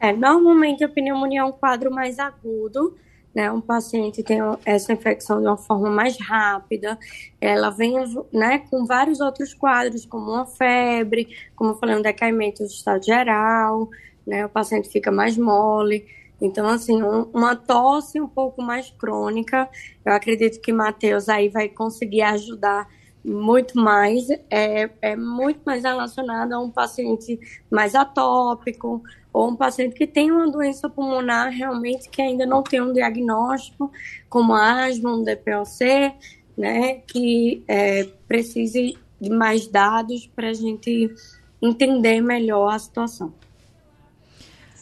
É, 0.05 0.13
normalmente 0.13 0.83
a 0.83 0.89
pneumonia 0.89 1.39
é 1.39 1.43
um 1.43 1.51
quadro 1.51 1.91
mais 1.91 2.19
agudo, 2.19 2.95
né, 3.33 3.51
um 3.51 3.59
paciente 3.59 4.21
tem 4.21 4.37
essa 4.63 4.93
infecção 4.93 5.41
de 5.41 5.47
uma 5.47 5.57
forma 5.57 5.89
mais 5.89 6.15
rápida, 6.19 6.97
ela 7.41 7.71
vem 7.71 7.95
né, 8.31 8.59
com 8.69 8.85
vários 8.85 9.19
outros 9.19 9.51
quadros, 9.51 10.05
como 10.05 10.31
uma 10.31 10.45
febre, 10.45 11.27
como 11.55 11.71
eu 11.71 11.75
falei, 11.77 11.95
um 11.95 12.03
decaimento 12.03 12.61
do 12.61 12.69
estado 12.69 13.03
geral, 13.03 13.89
né, 14.27 14.45
o 14.45 14.49
paciente 14.49 14.89
fica 14.89 15.11
mais 15.11 15.35
mole. 15.37 16.05
Então, 16.39 16.67
assim, 16.67 17.01
um, 17.01 17.23
uma 17.33 17.55
tosse 17.55 18.21
um 18.21 18.27
pouco 18.27 18.61
mais 18.61 18.91
crônica, 18.91 19.67
eu 20.05 20.13
acredito 20.13 20.61
que 20.61 20.71
Matheus 20.71 21.27
aí 21.29 21.49
vai 21.49 21.67
conseguir 21.67 22.21
ajudar 22.21 22.87
muito 23.25 23.77
mais, 23.79 24.29
é, 24.49 24.89
é 25.01 25.15
muito 25.15 25.61
mais 25.65 25.83
relacionado 25.83 26.53
a 26.53 26.59
um 26.59 26.69
paciente 26.69 27.39
mais 27.71 27.95
atópico, 27.95 29.01
ou 29.33 29.49
um 29.49 29.55
paciente 29.55 29.95
que 29.95 30.05
tem 30.05 30.31
uma 30.31 30.49
doença 30.49 30.89
pulmonar 30.89 31.51
realmente 31.51 32.07
que 32.09 32.21
ainda 32.21 32.45
não 32.45 32.61
tem 32.61 32.81
um 32.81 32.93
diagnóstico, 32.93 33.91
como 34.29 34.53
asma, 34.53 35.15
um 35.15 35.23
DPOC, 35.23 36.13
né, 36.55 37.01
que 37.07 37.63
é, 37.67 38.03
precise 38.27 38.97
de 39.19 39.29
mais 39.29 39.67
dados 39.67 40.27
para 40.27 40.49
a 40.49 40.53
gente 40.53 41.13
entender 41.61 42.21
melhor 42.21 42.73
a 42.73 42.79
situação. 42.79 43.33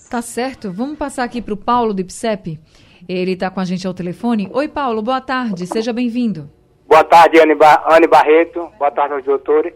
Tá 0.10 0.22
certo. 0.22 0.72
Vamos 0.72 0.98
passar 0.98 1.24
aqui 1.24 1.42
para 1.42 1.54
o 1.54 1.58
Paulo 1.58 1.94
do 1.94 2.02
IPSEP. 2.02 2.60
Ele 3.08 3.32
está 3.32 3.50
com 3.50 3.60
a 3.60 3.66
gente 3.66 3.88
ao 3.88 3.94
telefone. 3.94 4.50
Oi, 4.54 4.68
Paulo, 4.68 5.02
boa 5.02 5.20
tarde, 5.20 5.66
seja 5.66 5.92
bem-vindo. 5.92 6.50
Boa 6.94 7.04
tarde, 7.04 7.40
Anne, 7.40 7.56
ba 7.56 7.84
Anne 7.90 8.06
Barreto. 8.06 8.72
Boa 8.78 8.92
tarde 8.92 9.16
aos 9.16 9.24
doutores. 9.24 9.74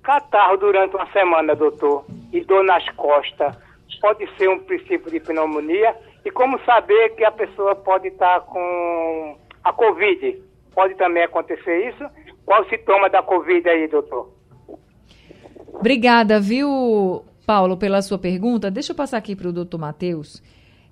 Catarro 0.00 0.56
durante 0.58 0.94
uma 0.94 1.10
semana, 1.10 1.56
doutor, 1.56 2.04
e 2.32 2.40
dor 2.44 2.62
nas 2.62 2.88
costas 2.90 3.52
pode 4.00 4.24
ser 4.36 4.48
um 4.48 4.60
princípio 4.60 5.10
de 5.10 5.18
pneumonia 5.18 5.92
e 6.24 6.30
como 6.30 6.60
saber 6.64 7.16
que 7.16 7.24
a 7.24 7.32
pessoa 7.32 7.74
pode 7.74 8.06
estar 8.06 8.42
com 8.42 9.36
a 9.64 9.72
Covid. 9.72 10.40
Pode 10.72 10.94
também 10.94 11.24
acontecer 11.24 11.88
isso? 11.88 12.04
Qual 12.46 12.62
o 12.62 12.68
sintoma 12.68 13.10
da 13.10 13.24
Covid 13.24 13.68
aí, 13.68 13.88
doutor? 13.88 14.32
Obrigada, 15.66 16.38
viu, 16.38 17.24
Paulo, 17.44 17.76
pela 17.76 18.00
sua 18.02 18.18
pergunta. 18.18 18.70
Deixa 18.70 18.92
eu 18.92 18.96
passar 18.96 19.16
aqui 19.16 19.34
para 19.34 19.48
o 19.48 19.52
doutor 19.52 19.78
Matheus. 19.78 20.40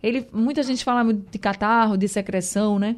Ele, 0.02 0.26
muita 0.32 0.64
gente 0.64 0.84
fala 0.84 1.14
de 1.14 1.38
catarro, 1.38 1.96
de 1.96 2.08
secreção, 2.08 2.76
né? 2.76 2.96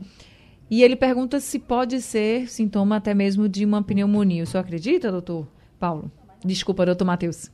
E 0.72 0.82
ele 0.82 0.96
pergunta 0.96 1.38
se 1.38 1.58
pode 1.58 2.00
ser 2.00 2.48
sintoma 2.48 2.96
até 2.96 3.12
mesmo 3.12 3.46
de 3.46 3.62
uma 3.62 3.82
pneumonia. 3.82 4.42
O 4.42 4.46
senhor 4.46 4.62
acredita, 4.62 5.12
doutor 5.12 5.46
Paulo? 5.78 6.10
Desculpa, 6.42 6.86
doutor 6.86 7.04
Matheus. 7.04 7.52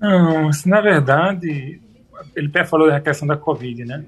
Não, 0.00 0.50
na 0.66 0.80
verdade, 0.80 1.80
ele 2.34 2.48
até 2.48 2.64
falou 2.64 2.88
da 2.88 3.00
questão 3.00 3.28
da 3.28 3.36
Covid, 3.36 3.84
né? 3.84 4.04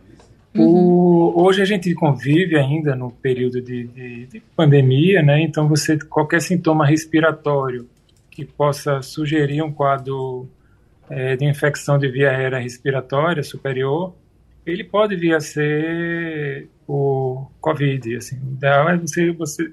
Uhum. 0.52 0.66
O, 0.66 1.44
hoje 1.44 1.62
a 1.62 1.64
gente 1.64 1.94
convive 1.94 2.58
ainda 2.58 2.96
no 2.96 3.12
período 3.12 3.62
de, 3.62 3.86
de, 3.86 4.26
de, 4.26 4.40
pandemia, 4.56 5.22
né? 5.22 5.40
Então 5.40 5.68
você 5.68 5.96
qualquer 5.96 6.42
sintoma 6.42 6.84
respiratório 6.84 7.88
que 8.32 8.44
possa 8.44 9.00
sugerir 9.00 9.62
um 9.62 9.72
quadro 9.72 10.48
é, 11.08 11.36
de 11.36 11.44
infecção 11.44 12.00
de 12.00 12.08
via 12.08 12.30
aérea 12.30 12.58
respiratória 12.58 13.44
superior, 13.44 14.12
ele 14.72 14.84
pode 14.84 15.16
vir 15.16 15.34
a 15.34 15.40
ser 15.40 16.68
o 16.86 17.46
COVID. 17.60 18.16
Assim, 18.16 18.38
o 18.38 18.52
ideal 18.52 18.88
é 18.88 18.96
você, 18.96 19.32
você 19.32 19.72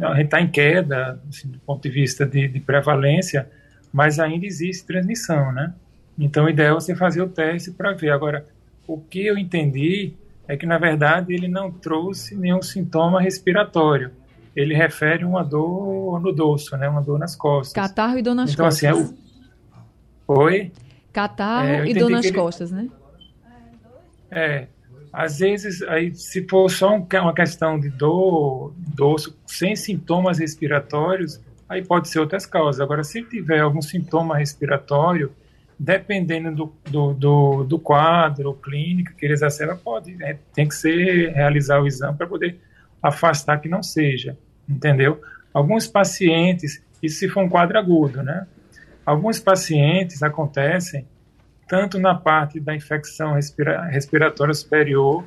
a 0.00 0.14
gente 0.14 0.26
está 0.26 0.40
em 0.40 0.48
queda 0.48 1.20
assim, 1.28 1.48
do 1.48 1.58
ponto 1.60 1.82
de 1.82 1.88
vista 1.88 2.26
de, 2.26 2.48
de 2.48 2.60
prevalência 2.60 3.48
mas 3.96 4.18
ainda 4.18 4.44
existe 4.44 4.86
transmissão, 4.86 5.50
né? 5.52 5.72
Então, 6.18 6.44
o 6.44 6.50
ideal 6.50 6.76
é 6.76 6.80
você 6.80 6.94
fazer 6.94 7.22
o 7.22 7.28
teste 7.30 7.70
para 7.70 7.94
ver. 7.94 8.10
Agora, 8.10 8.46
o 8.86 8.98
que 8.98 9.24
eu 9.24 9.38
entendi 9.38 10.12
é 10.46 10.54
que, 10.54 10.66
na 10.66 10.76
verdade, 10.76 11.32
ele 11.32 11.48
não 11.48 11.70
trouxe 11.70 12.36
nenhum 12.36 12.60
sintoma 12.60 13.22
respiratório. 13.22 14.10
Ele 14.54 14.74
refere 14.74 15.24
uma 15.24 15.42
dor 15.42 16.20
no 16.20 16.30
dorso, 16.30 16.76
né? 16.76 16.86
Uma 16.86 17.00
dor 17.00 17.18
nas 17.18 17.34
costas. 17.34 17.72
Catarro 17.72 18.18
e 18.18 18.22
dor 18.22 18.34
nas 18.34 18.52
então, 18.52 18.66
costas. 18.66 18.82
Então, 18.82 18.98
assim, 19.00 19.14
é 20.28 20.34
o... 20.34 20.40
Oi? 20.40 20.72
Catarro 21.10 21.66
é, 21.66 21.88
e 21.88 21.94
dor 21.94 22.10
nas 22.10 22.26
ele... 22.26 22.36
costas, 22.36 22.70
né? 22.70 22.88
É. 24.36 24.66
Às 25.10 25.38
vezes, 25.38 25.80
aí, 25.84 26.14
se 26.14 26.46
for 26.46 26.70
só 26.70 26.94
um, 26.94 27.06
uma 27.22 27.32
questão 27.32 27.80
de 27.80 27.88
dor, 27.88 28.74
dorso, 28.76 29.34
sem 29.46 29.74
sintomas 29.74 30.38
respiratórios, 30.38 31.40
aí 31.66 31.82
pode 31.82 32.10
ser 32.10 32.20
outras 32.20 32.44
causas. 32.44 32.82
Agora, 32.82 33.02
se 33.02 33.22
tiver 33.22 33.60
algum 33.60 33.80
sintoma 33.80 34.36
respiratório, 34.36 35.32
dependendo 35.78 36.54
do, 36.54 36.72
do, 36.90 37.14
do, 37.14 37.64
do 37.64 37.78
quadro 37.78 38.52
clínico 38.52 39.14
que 39.16 39.24
ele 39.24 39.32
exacerba, 39.32 39.74
pode, 39.74 40.14
né? 40.14 40.38
tem 40.52 40.68
que 40.68 40.74
ser 40.74 41.32
realizar 41.32 41.80
o 41.80 41.86
exame 41.86 42.18
para 42.18 42.26
poder 42.26 42.60
afastar 43.02 43.58
que 43.58 43.70
não 43.70 43.82
seja, 43.82 44.36
entendeu? 44.68 45.18
Alguns 45.52 45.86
pacientes, 45.86 46.82
isso 47.02 47.20
se 47.20 47.28
for 47.28 47.42
um 47.42 47.48
quadro 47.48 47.78
agudo, 47.78 48.22
né? 48.22 48.46
Alguns 49.04 49.40
pacientes 49.40 50.22
acontecem 50.22 51.06
tanto 51.68 51.98
na 51.98 52.14
parte 52.14 52.60
da 52.60 52.74
infecção 52.74 53.34
respira 53.34 53.84
respiratória 53.86 54.54
superior, 54.54 55.24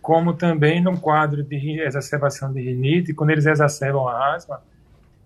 como 0.00 0.32
também 0.32 0.80
no 0.80 0.98
quadro 0.98 1.42
de 1.42 1.80
exacerbação 1.80 2.52
de 2.52 2.60
rinite, 2.60 3.12
quando 3.12 3.30
eles 3.30 3.46
exacerbam 3.46 4.08
a 4.08 4.34
asma, 4.34 4.62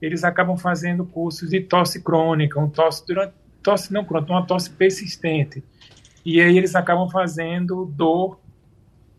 eles 0.00 0.24
acabam 0.24 0.56
fazendo 0.56 1.04
cursos 1.04 1.50
de 1.50 1.60
tosse 1.60 2.02
crônica, 2.02 2.58
um 2.58 2.68
tosse 2.68 3.06
durante 3.06 3.34
tosse 3.62 3.92
não 3.92 4.04
crônica, 4.04 4.32
uma 4.32 4.44
tosse 4.44 4.70
persistente. 4.70 5.62
E 6.24 6.40
aí 6.40 6.58
eles 6.58 6.74
acabam 6.74 7.08
fazendo 7.08 7.84
dor 7.84 8.40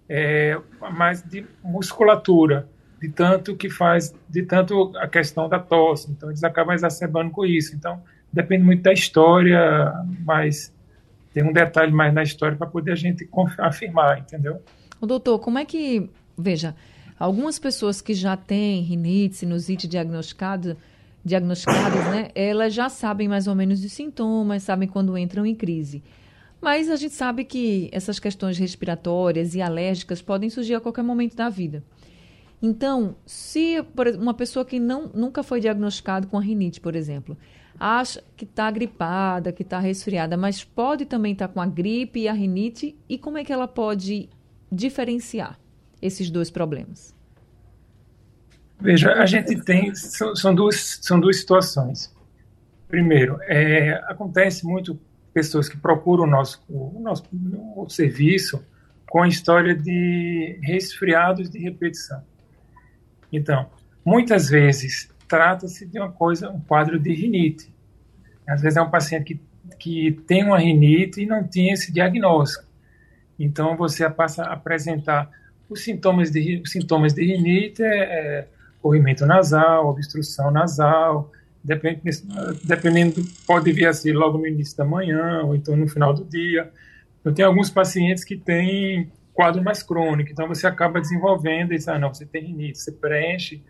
é, 0.09 0.59
mais 0.91 1.21
de 1.21 1.45
musculatura, 1.63 2.67
de 3.01 3.09
tanto 3.09 3.55
que 3.55 3.69
faz, 3.69 4.13
de 4.29 4.43
tanto 4.43 4.91
a 4.97 5.07
questão 5.07 5.47
da 5.47 5.59
tosse. 5.59 6.11
Então 6.11 6.29
eles 6.29 6.43
acabam 6.43 6.73
exacerbando 6.75 7.31
com 7.31 7.45
isso. 7.45 7.75
Então 7.75 8.01
depende 8.31 8.63
muito 8.63 8.83
da 8.83 8.91
história, 8.91 9.93
mas 10.25 10.72
tem 11.33 11.43
um 11.43 11.51
detalhe 11.51 11.91
mais 11.91 12.13
na 12.13 12.23
história 12.23 12.55
para 12.55 12.67
poder 12.67 12.91
a 12.91 12.95
gente 12.95 13.27
afirmar, 13.57 14.19
entendeu? 14.19 14.61
O 15.01 15.05
doutor, 15.05 15.39
como 15.39 15.57
é 15.57 15.65
que, 15.65 16.09
veja, 16.37 16.75
Algumas 17.23 17.59
pessoas 17.59 18.01
que 18.01 18.13
já 18.13 18.35
têm 18.35 18.81
rinite, 18.81 19.37
sinusite 19.37 19.87
diagnosticada, 19.87 20.77
diagnosticadas, 21.23 22.05
né, 22.07 22.29
elas 22.35 22.73
já 22.73 22.89
sabem 22.89 23.27
mais 23.27 23.47
ou 23.47 23.55
menos 23.55 23.81
os 23.81 23.93
sintomas, 23.93 24.63
sabem 24.63 24.87
quando 24.87 25.17
entram 25.17 25.45
em 25.45 25.55
crise. 25.55 26.03
Mas 26.61 26.89
a 26.89 26.95
gente 26.95 27.13
sabe 27.13 27.45
que 27.45 27.89
essas 27.91 28.19
questões 28.19 28.57
respiratórias 28.57 29.55
e 29.55 29.61
alérgicas 29.61 30.21
podem 30.21 30.49
surgir 30.49 30.75
a 30.75 30.81
qualquer 30.81 31.03
momento 31.03 31.35
da 31.35 31.49
vida. 31.49 31.83
Então, 32.61 33.15
se 33.25 33.75
uma 34.19 34.33
pessoa 34.33 34.65
que 34.65 34.77
não, 34.79 35.09
nunca 35.13 35.43
foi 35.43 35.59
diagnosticada 35.59 36.27
com 36.27 36.37
a 36.37 36.41
rinite, 36.41 36.81
por 36.81 36.93
exemplo, 36.95 37.37
acha 37.83 38.23
que 38.37 38.45
está 38.45 38.71
gripada, 38.71 39.51
que 39.51 39.61
está 39.61 39.77
resfriada, 39.77 40.37
mas 40.37 40.63
pode 40.63 41.05
também 41.05 41.33
estar 41.33 41.49
tá 41.49 41.53
com 41.53 41.61
a 41.61 41.65
gripe 41.65 42.21
e 42.21 42.27
a 42.29 42.33
rinite, 42.33 42.97
e 43.09 43.17
como 43.17 43.37
é 43.37 43.43
que 43.43 43.51
ela 43.51 43.67
pode 43.67 44.29
diferenciar 44.71 45.59
esses 46.01 46.29
dois 46.29 46.49
problemas? 46.49 47.13
Veja, 48.79 49.11
a 49.13 49.25
gente 49.25 49.61
tem 49.63 49.93
são, 49.95 50.33
são 50.33 50.55
duas 50.55 50.99
são 51.01 51.19
duas 51.19 51.37
situações. 51.37 52.13
Primeiro, 52.87 53.37
é, 53.43 53.95
acontece 54.07 54.65
muito 54.65 54.97
pessoas 55.33 55.67
que 55.67 55.75
procuram 55.77 56.23
o 56.23 56.27
nosso 56.27 56.63
o 56.69 57.01
nosso 57.01 57.23
o 57.75 57.89
serviço 57.89 58.63
com 59.09 59.21
a 59.21 59.27
história 59.27 59.75
de 59.75 60.57
resfriados 60.61 61.49
de 61.49 61.59
repetição. 61.59 62.23
Então, 63.31 63.69
muitas 64.05 64.47
vezes 64.47 65.09
trata-se 65.27 65.85
de 65.85 65.99
uma 65.99 66.11
coisa, 66.11 66.49
um 66.49 66.61
quadro 66.61 66.99
de 66.99 67.13
rinite. 67.13 67.72
Às 68.47 68.61
vezes 68.61 68.77
é 68.77 68.81
um 68.81 68.89
paciente 68.89 69.25
que, 69.25 69.41
que 69.79 70.11
tem 70.27 70.43
uma 70.43 70.59
rinite 70.59 71.21
e 71.21 71.25
não 71.25 71.47
tinha 71.47 71.73
esse 71.73 71.91
diagnóstico. 71.91 72.65
Então, 73.39 73.75
você 73.75 74.09
passa 74.09 74.43
a 74.43 74.53
apresentar 74.53 75.29
os 75.69 75.83
sintomas 75.83 76.29
de, 76.31 76.61
os 76.63 76.71
sintomas 76.71 77.13
de 77.13 77.23
rinite, 77.25 77.81
é, 77.81 77.87
é 77.87 78.47
corrimento 78.81 79.25
nasal, 79.25 79.87
obstrução 79.87 80.51
nasal, 80.51 81.31
dependendo, 81.63 83.23
pode 83.47 83.71
vir 83.71 83.85
assim 83.85 84.11
logo 84.11 84.37
no 84.37 84.45
início 84.45 84.75
da 84.75 84.83
manhã 84.83 85.41
ou 85.43 85.55
então 85.55 85.75
no 85.75 85.87
final 85.87 86.13
do 86.13 86.25
dia. 86.25 86.69
Eu 87.23 87.33
tenho 87.33 87.47
alguns 87.47 87.69
pacientes 87.69 88.25
que 88.25 88.35
têm 88.35 89.09
quadro 89.33 89.63
mais 89.63 89.81
crônico, 89.81 90.29
então 90.31 90.47
você 90.47 90.67
acaba 90.67 90.99
desenvolvendo 90.99 91.73
e 91.73 91.77
diz, 91.77 91.87
ah, 91.87 91.97
não, 91.97 92.13
você 92.13 92.25
tem 92.25 92.43
rinite, 92.43 92.77
você 92.77 92.91
preenche 92.91 93.63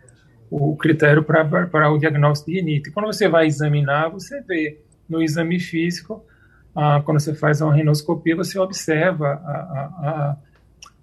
o 0.50 0.76
critério 0.76 1.22
para 1.22 1.90
o 1.90 1.98
diagnóstico 1.98 2.50
de 2.50 2.58
rinite. 2.58 2.90
Quando 2.90 3.06
você 3.06 3.28
vai 3.28 3.46
examinar, 3.46 4.08
você 4.08 4.40
vê 4.40 4.80
no 5.08 5.22
exame 5.22 5.58
físico, 5.58 6.24
ah, 6.74 7.00
quando 7.04 7.20
você 7.20 7.34
faz 7.34 7.60
uma 7.60 7.74
rinoscopia, 7.74 8.34
você 8.34 8.58
observa 8.58 9.40
a, 9.44 10.36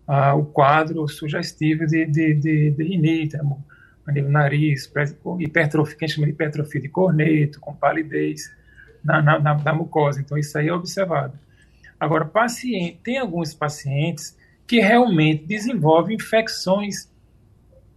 a, 0.07 0.25
a, 0.29 0.35
o 0.35 0.45
quadro 0.45 1.07
sugestivo 1.07 1.85
de, 1.85 2.05
de, 2.05 2.33
de, 2.33 2.71
de 2.71 2.83
rinite, 2.83 3.37
a 3.37 4.11
nível 4.11 4.31
nariz, 4.31 4.91
hipertrofia, 5.39 5.97
que 5.97 6.05
a 6.05 6.07
gente 6.07 6.15
chama 6.15 6.27
de 6.27 6.33
hipertrofia 6.33 6.81
de 6.81 6.89
corneto, 6.89 7.59
com 7.59 7.73
palidez 7.73 8.51
na, 9.03 9.21
na, 9.21 9.39
na, 9.39 9.55
na 9.55 9.73
mucosa. 9.73 10.19
Então, 10.19 10.37
isso 10.37 10.57
aí 10.57 10.67
é 10.67 10.73
observado. 10.73 11.33
Agora, 11.99 12.25
paciente, 12.25 12.99
tem 13.03 13.17
alguns 13.17 13.53
pacientes 13.53 14.35
que 14.65 14.79
realmente 14.79 15.45
desenvolvem 15.45 16.15
infecções 16.15 17.10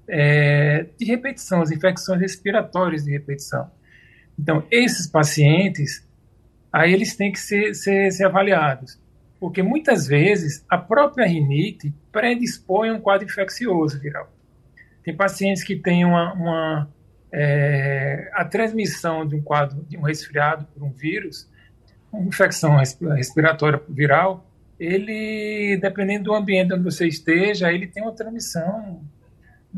é, 0.08 0.86
de 0.98 1.04
repetição, 1.04 1.62
as 1.62 1.70
infecções 1.70 2.20
respiratórias 2.20 3.04
de 3.04 3.10
repetição. 3.10 3.70
Então, 4.38 4.64
esses 4.70 5.06
pacientes, 5.06 6.06
aí 6.72 6.92
eles 6.92 7.16
têm 7.16 7.32
que 7.32 7.38
ser, 7.38 7.74
ser, 7.74 8.10
ser 8.10 8.24
avaliados, 8.24 9.00
porque 9.38 9.62
muitas 9.62 10.06
vezes 10.06 10.64
a 10.68 10.78
própria 10.78 11.26
rinite 11.26 11.94
predispõe 12.10 12.90
a 12.90 12.94
um 12.94 13.00
quadro 13.00 13.26
infeccioso 13.26 13.98
viral. 14.00 14.32
Tem 15.02 15.14
pacientes 15.14 15.62
que 15.62 15.76
têm 15.76 16.04
uma, 16.04 16.32
uma 16.32 16.88
é, 17.32 18.30
a 18.32 18.44
transmissão 18.44 19.26
de 19.26 19.34
um 19.34 19.42
quadro 19.42 19.84
de 19.88 19.98
um 19.98 20.02
resfriado 20.02 20.66
por 20.66 20.82
um 20.82 20.90
vírus, 20.90 21.48
uma 22.12 22.22
infecção 22.22 22.76
respiratória 22.76 23.80
viral, 23.88 24.48
ele, 24.78 25.76
dependendo 25.80 26.24
do 26.24 26.34
ambiente 26.34 26.72
onde 26.72 26.82
você 26.82 27.06
esteja, 27.06 27.72
ele 27.72 27.86
tem 27.86 28.02
uma 28.02 28.12
transmissão 28.12 29.02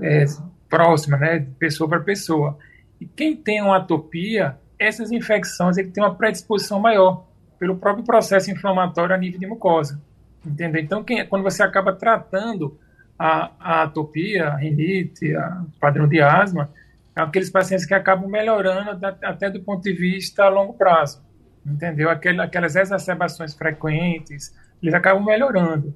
é, 0.00 0.24
próxima, 0.68 1.16
né, 1.16 1.46
pessoa 1.58 1.88
para 1.88 2.00
pessoa. 2.00 2.58
E 3.00 3.06
quem 3.06 3.36
tem 3.36 3.62
uma 3.62 3.76
atopia, 3.76 4.56
essas 4.78 5.10
infecções 5.10 5.76
ele 5.76 5.90
tem 5.90 6.02
uma 6.02 6.14
predisposição 6.14 6.80
maior 6.80 7.26
pelo 7.58 7.76
próprio 7.76 8.04
processo 8.04 8.50
inflamatório 8.50 9.14
a 9.14 9.18
nível 9.18 9.40
de 9.40 9.46
mucosa, 9.46 10.00
entendeu? 10.44 10.82
Então, 10.82 11.02
quem, 11.02 11.26
quando 11.26 11.42
você 11.42 11.62
acaba 11.62 11.92
tratando 11.92 12.78
a, 13.18 13.50
a 13.58 13.82
atopia, 13.82 14.48
a 14.48 14.56
rinite, 14.56 15.34
a 15.34 15.64
padrão 15.80 16.06
de 16.06 16.20
asma, 16.20 16.70
é 17.14 17.20
aqueles 17.22 17.48
pacientes 17.48 17.86
que 17.86 17.94
acabam 17.94 18.28
melhorando 18.28 19.06
até 19.23 19.49
do 19.49 19.60
ponto 19.62 19.82
de 19.82 19.92
vista 19.94 20.44
a 20.44 20.49
longo 20.50 20.75
prazo, 20.75 21.23
entendeu? 21.64 22.10
aquelas 22.10 22.76
exacerbações 22.76 23.54
frequentes, 23.54 24.54
eles 24.82 24.94
acabam 24.94 25.25
melhorando. 25.25 25.94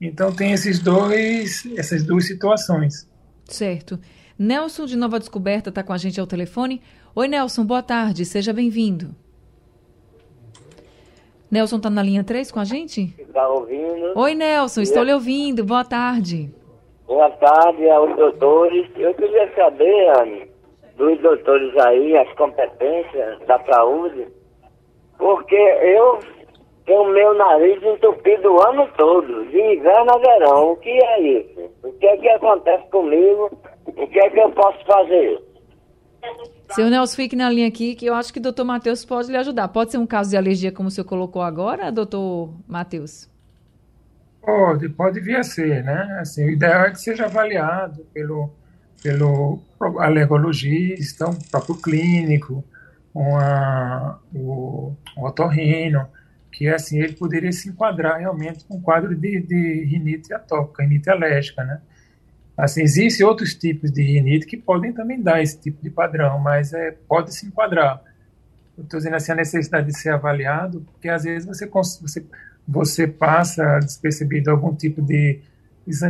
Então 0.00 0.32
tem 0.32 0.52
esses 0.52 0.78
dois, 0.78 1.66
essas 1.76 2.02
duas 2.02 2.26
situações. 2.26 3.09
Certo. 3.50 3.98
Nelson 4.38 4.86
de 4.86 4.96
Nova 4.96 5.18
Descoberta 5.18 5.70
está 5.70 5.82
com 5.82 5.92
a 5.92 5.98
gente 5.98 6.20
ao 6.20 6.26
telefone. 6.26 6.80
Oi, 7.14 7.26
Nelson, 7.26 7.64
boa 7.64 7.82
tarde, 7.82 8.24
seja 8.24 8.52
bem-vindo. 8.52 9.14
Nelson 11.50 11.76
está 11.76 11.90
na 11.90 12.02
linha 12.02 12.22
3 12.22 12.50
com 12.52 12.60
a 12.60 12.64
gente? 12.64 13.12
Está 13.18 13.48
ouvindo. 13.48 14.12
Oi, 14.14 14.34
Nelson, 14.36 14.82
estou 14.82 15.02
lhe 15.02 15.12
ouvindo. 15.12 15.64
Boa 15.64 15.84
tarde. 15.84 16.48
Boa 17.06 17.28
tarde 17.28 17.90
aos 17.90 18.16
doutores. 18.16 18.88
Eu 18.96 19.12
queria 19.14 19.52
saber, 19.56 20.20
Anne, 20.20 20.46
dos 20.96 21.20
doutores 21.20 21.76
aí, 21.78 22.16
as 22.16 22.32
competências 22.34 23.40
da 23.48 23.58
saúde, 23.64 24.28
porque 25.18 25.56
eu 25.56 26.20
tenho 26.86 27.12
meu 27.12 27.34
nariz 27.34 27.82
entupido 27.82 28.52
o 28.52 28.62
ano 28.62 28.88
todo, 28.96 29.46
de 29.46 29.58
inverno 29.58 30.14
a 30.14 30.18
verão. 30.18 30.72
O 30.72 30.76
que 30.76 30.90
é 30.90 31.20
isso? 31.20 31.70
O 31.82 31.92
que 31.92 32.06
é 32.06 32.16
que 32.16 32.28
acontece 32.28 32.88
comigo? 32.90 33.50
O 33.86 34.06
que 34.06 34.18
é 34.18 34.30
que 34.30 34.40
eu 34.40 34.50
posso 34.52 34.84
fazer? 34.84 35.42
Seu 36.70 36.88
Nelson, 36.88 37.16
fique 37.16 37.34
na 37.34 37.50
linha 37.50 37.66
aqui, 37.66 37.94
que 37.94 38.06
eu 38.06 38.14
acho 38.14 38.32
que 38.32 38.38
o 38.38 38.42
doutor 38.42 38.64
Matheus 38.64 39.04
pode 39.04 39.30
lhe 39.30 39.36
ajudar. 39.36 39.68
Pode 39.68 39.90
ser 39.90 39.98
um 39.98 40.06
caso 40.06 40.30
de 40.30 40.36
alergia 40.36 40.70
como 40.70 40.88
o 40.88 40.90
senhor 40.90 41.06
colocou 41.06 41.42
agora, 41.42 41.90
doutor 41.90 42.54
Matheus? 42.66 43.28
Pode, 44.42 44.88
pode 44.90 45.20
vir 45.20 45.36
a 45.36 45.42
ser, 45.42 45.82
né? 45.82 46.18
Assim, 46.20 46.46
o 46.46 46.50
ideal 46.50 46.84
é 46.84 46.90
que 46.90 47.00
seja 47.00 47.26
avaliado 47.26 48.06
pelo, 48.14 48.50
pelo 49.02 49.58
alergologista, 49.98 51.28
um 51.28 51.38
próprio 51.50 51.76
clínico, 51.76 52.64
uma, 53.14 54.18
o, 54.34 54.94
o 55.16 55.26
otorrino, 55.26 56.06
que 56.52 56.68
assim 56.68 57.00
ele 57.00 57.14
poderia 57.14 57.52
se 57.52 57.68
enquadrar 57.68 58.18
realmente 58.18 58.64
com 58.64 58.76
um 58.76 58.80
quadro 58.80 59.14
de, 59.14 59.40
de 59.40 59.84
rinite 59.84 60.32
atópica, 60.32 60.82
rinite 60.82 61.08
alérgica, 61.08 61.64
né? 61.64 61.80
Assim, 62.56 62.82
existem 62.82 63.24
outros 63.24 63.54
tipos 63.54 63.90
de 63.90 64.02
rinite 64.02 64.46
que 64.46 64.56
podem 64.56 64.92
também 64.92 65.20
dar 65.22 65.42
esse 65.42 65.58
tipo 65.58 65.82
de 65.82 65.88
padrão, 65.88 66.38
mas 66.38 66.74
é, 66.74 66.90
pode 67.08 67.34
se 67.34 67.46
enquadrar. 67.46 68.02
Eu 68.76 68.84
estou 68.84 68.98
dizendo 68.98 69.16
assim, 69.16 69.32
a 69.32 69.36
necessidade 69.36 69.86
de 69.86 69.98
ser 69.98 70.10
avaliado, 70.10 70.82
porque 70.92 71.08
às 71.08 71.24
vezes 71.24 71.46
você, 71.46 71.66
você, 71.66 72.26
você 72.68 73.06
passa 73.06 73.78
despercebido 73.78 74.50
algum 74.50 74.74
tipo 74.74 75.00
de, 75.00 75.40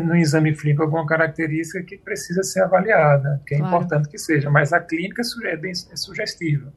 no 0.05 0.17
exame 0.17 0.55
clínico, 0.55 0.83
alguma 0.83 1.07
característica 1.07 1.83
que 1.85 1.97
precisa 1.97 2.43
ser 2.43 2.63
avaliada, 2.63 3.41
que 3.47 3.55
é 3.55 3.59
claro. 3.59 3.77
importante 3.77 4.09
que 4.09 4.19
seja, 4.19 4.51
mas 4.51 4.73
a 4.73 4.81
clínica 4.81 5.23
é 5.45 5.57
bem 5.57 5.71
é 5.71 5.97
sugestiva. 5.97 6.73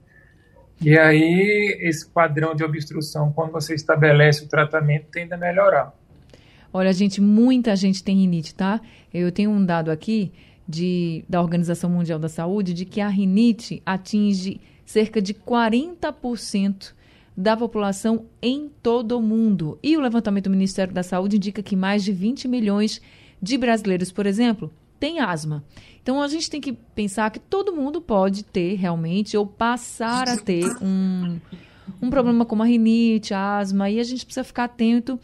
E 0.83 0.97
aí, 0.97 1.77
esse 1.81 2.09
padrão 2.09 2.53
de 2.53 2.63
obstrução, 2.63 3.31
quando 3.31 3.51
você 3.51 3.73
estabelece 3.73 4.43
o 4.43 4.47
tratamento, 4.47 5.05
tende 5.09 5.33
a 5.33 5.37
melhorar. 5.37 5.93
Olha, 6.73 6.91
gente, 6.91 7.21
muita 7.21 7.75
gente 7.75 8.03
tem 8.03 8.17
rinite, 8.17 8.53
tá? 8.53 8.81
Eu 9.13 9.31
tenho 9.31 9.49
um 9.49 9.65
dado 9.65 9.89
aqui 9.89 10.33
de, 10.67 11.23
da 11.29 11.41
Organização 11.41 11.89
Mundial 11.89 12.19
da 12.19 12.27
Saúde 12.27 12.73
de 12.73 12.83
que 12.83 12.99
a 12.99 13.07
rinite 13.07 13.81
atinge 13.85 14.59
cerca 14.85 15.21
de 15.21 15.33
40% 15.33 16.93
da 17.35 17.55
população 17.55 18.25
em 18.41 18.69
todo 18.81 19.17
o 19.17 19.21
mundo. 19.21 19.79
E 19.81 19.95
o 19.95 20.01
levantamento 20.01 20.45
do 20.45 20.49
Ministério 20.49 20.93
da 20.93 21.03
Saúde 21.03 21.37
indica 21.37 21.63
que 21.63 21.75
mais 21.75 22.03
de 22.03 22.11
20 22.11 22.47
milhões 22.47 23.01
de 23.41 23.57
brasileiros, 23.57 24.11
por 24.11 24.25
exemplo, 24.25 24.71
têm 25.03 25.19
asma. 25.19 25.65
Então 26.01 26.21
a 26.21 26.29
gente 26.29 26.49
tem 26.49 26.61
que 26.61 26.71
pensar 26.71 27.29
que 27.29 27.37
todo 27.37 27.75
mundo 27.75 28.01
pode 28.01 28.41
ter 28.41 28.75
realmente 28.75 29.35
ou 29.35 29.45
passar 29.45 30.29
a 30.29 30.37
ter 30.37 30.65
um, 30.81 31.41
um 32.01 32.09
problema 32.09 32.45
como 32.45 32.63
a 32.63 32.65
rinite, 32.65 33.33
a 33.33 33.57
asma, 33.57 33.89
e 33.89 33.99
a 33.99 34.03
gente 34.03 34.25
precisa 34.25 34.45
ficar 34.45 34.63
atento. 34.63 35.19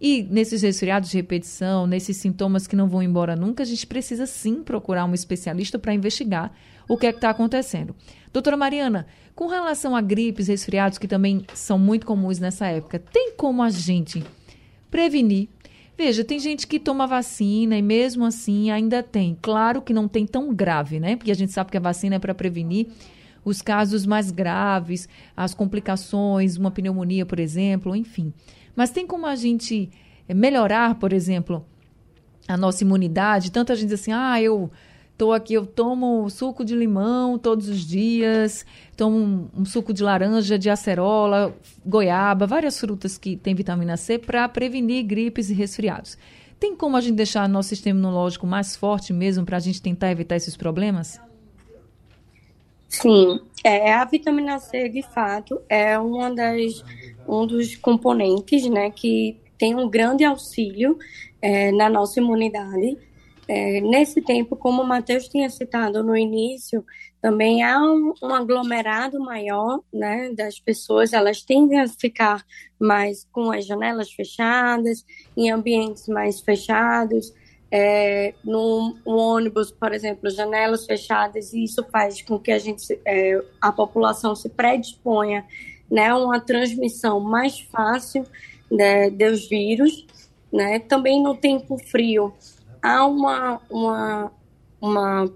E 0.00 0.22
nesses 0.22 0.62
resfriados 0.62 1.10
de 1.10 1.18
repetição, 1.18 1.86
nesses 1.86 2.16
sintomas 2.16 2.66
que 2.66 2.74
não 2.74 2.88
vão 2.88 3.02
embora 3.02 3.36
nunca, 3.36 3.62
a 3.62 3.66
gente 3.66 3.86
precisa 3.86 4.24
sim 4.24 4.62
procurar 4.62 5.04
um 5.04 5.12
especialista 5.12 5.78
para 5.78 5.92
investigar 5.92 6.50
o 6.88 6.96
que 6.96 7.06
é 7.06 7.12
que 7.12 7.18
está 7.18 7.28
acontecendo. 7.28 7.94
Doutora 8.32 8.56
Mariana, 8.56 9.06
com 9.34 9.46
relação 9.46 9.94
a 9.94 10.00
gripes, 10.00 10.48
resfriados, 10.48 10.96
que 10.96 11.06
também 11.06 11.44
são 11.52 11.78
muito 11.78 12.06
comuns 12.06 12.38
nessa 12.38 12.66
época, 12.68 12.98
tem 12.98 13.32
como 13.36 13.62
a 13.62 13.68
gente 13.68 14.24
prevenir 14.90 15.50
Veja, 15.98 16.22
tem 16.22 16.38
gente 16.38 16.64
que 16.64 16.78
toma 16.78 17.08
vacina 17.08 17.76
e 17.76 17.82
mesmo 17.82 18.24
assim 18.24 18.70
ainda 18.70 19.02
tem. 19.02 19.36
Claro 19.42 19.82
que 19.82 19.92
não 19.92 20.06
tem 20.06 20.24
tão 20.24 20.54
grave, 20.54 21.00
né? 21.00 21.16
Porque 21.16 21.32
a 21.32 21.34
gente 21.34 21.50
sabe 21.50 21.72
que 21.72 21.76
a 21.76 21.80
vacina 21.80 22.14
é 22.14 22.18
para 22.20 22.32
prevenir 22.32 22.86
os 23.44 23.60
casos 23.60 24.06
mais 24.06 24.30
graves, 24.30 25.08
as 25.36 25.54
complicações, 25.54 26.56
uma 26.56 26.70
pneumonia, 26.70 27.26
por 27.26 27.40
exemplo, 27.40 27.96
enfim. 27.96 28.32
Mas 28.76 28.90
tem 28.90 29.08
como 29.08 29.26
a 29.26 29.34
gente 29.34 29.90
melhorar, 30.32 30.94
por 31.00 31.12
exemplo, 31.12 31.66
a 32.46 32.56
nossa 32.56 32.84
imunidade? 32.84 33.50
Tanta 33.50 33.74
gente 33.74 33.88
diz 33.88 34.00
assim: 34.00 34.12
ah, 34.12 34.40
eu 34.40 34.70
Tô 35.18 35.32
aqui, 35.32 35.54
eu 35.54 35.66
tomo 35.66 36.30
suco 36.30 36.64
de 36.64 36.76
limão 36.76 37.36
todos 37.36 37.68
os 37.68 37.80
dias, 37.80 38.64
tomo 38.96 39.16
um, 39.16 39.48
um 39.62 39.64
suco 39.64 39.92
de 39.92 40.00
laranja, 40.00 40.56
de 40.56 40.70
acerola, 40.70 41.52
goiaba, 41.84 42.46
várias 42.46 42.78
frutas 42.78 43.18
que 43.18 43.36
têm 43.36 43.52
vitamina 43.52 43.96
C 43.96 44.16
para 44.16 44.48
prevenir 44.48 45.04
gripes 45.04 45.50
e 45.50 45.54
resfriados. 45.54 46.16
Tem 46.60 46.76
como 46.76 46.96
a 46.96 47.00
gente 47.00 47.16
deixar 47.16 47.48
nosso 47.48 47.70
sistema 47.70 47.98
imunológico 47.98 48.46
mais 48.46 48.76
forte 48.76 49.12
mesmo 49.12 49.44
para 49.44 49.56
a 49.56 49.60
gente 49.60 49.82
tentar 49.82 50.12
evitar 50.12 50.36
esses 50.36 50.56
problemas? 50.56 51.20
Sim, 52.88 53.40
é, 53.64 53.92
a 53.92 54.04
vitamina 54.04 54.60
C, 54.60 54.88
de 54.88 55.02
fato, 55.02 55.60
é 55.68 55.98
uma 55.98 56.32
das, 56.32 56.84
um 57.28 57.44
dos 57.44 57.74
componentes 57.74 58.70
né, 58.70 58.88
que 58.92 59.36
tem 59.58 59.74
um 59.74 59.90
grande 59.90 60.24
auxílio 60.24 60.96
é, 61.42 61.72
na 61.72 61.90
nossa 61.90 62.20
imunidade. 62.20 62.96
É, 63.48 63.80
nesse 63.80 64.20
tempo, 64.20 64.54
como 64.54 64.82
o 64.82 64.86
Matheus 64.86 65.26
tinha 65.26 65.48
citado 65.48 66.04
no 66.04 66.14
início, 66.14 66.84
também 67.20 67.62
há 67.62 67.80
um, 67.80 68.12
um, 68.22 68.34
aglomerado 68.34 69.18
maior 69.18 69.80
né, 69.90 70.30
das 70.34 70.60
pessoas, 70.60 71.14
elas 71.14 71.42
tendem 71.42 71.80
a 71.80 71.88
ficar 71.88 72.44
mais 72.78 73.26
com 73.32 73.50
as 73.50 73.66
janelas 73.66 74.12
fechadas, 74.12 75.04
em 75.34 75.50
ambientes 75.50 76.06
mais 76.08 76.40
fechados, 76.40 77.32
é, 77.70 78.34
no, 78.44 78.96
ônibus, 79.04 79.70
por 79.70 79.92
exemplo, 79.92 80.30
janelas 80.30 80.86
fechadas, 80.86 81.52
e 81.52 81.64
isso 81.64 81.84
faz 81.90 82.22
com 82.22 82.38
que 82.38 82.52
a 82.52 82.58
gente, 82.58 83.00
é, 83.04 83.42
a 83.60 83.72
população 83.72 84.34
se 84.34 84.48
predisponha 84.48 85.44
né, 85.90 86.08
a 86.08 86.16
uma 86.16 86.40
transmissão 86.40 87.18
mais 87.18 87.60
fácil 87.60 88.24
né, 88.70 89.10
dos 89.10 89.48
vírus. 89.48 90.06
Né? 90.52 90.78
Também 90.78 91.22
no 91.22 91.34
tempo 91.34 91.76
frio, 91.76 92.32
há 92.82 93.06
uma, 93.06 93.60
uma, 93.70 94.32
uma 94.80 95.32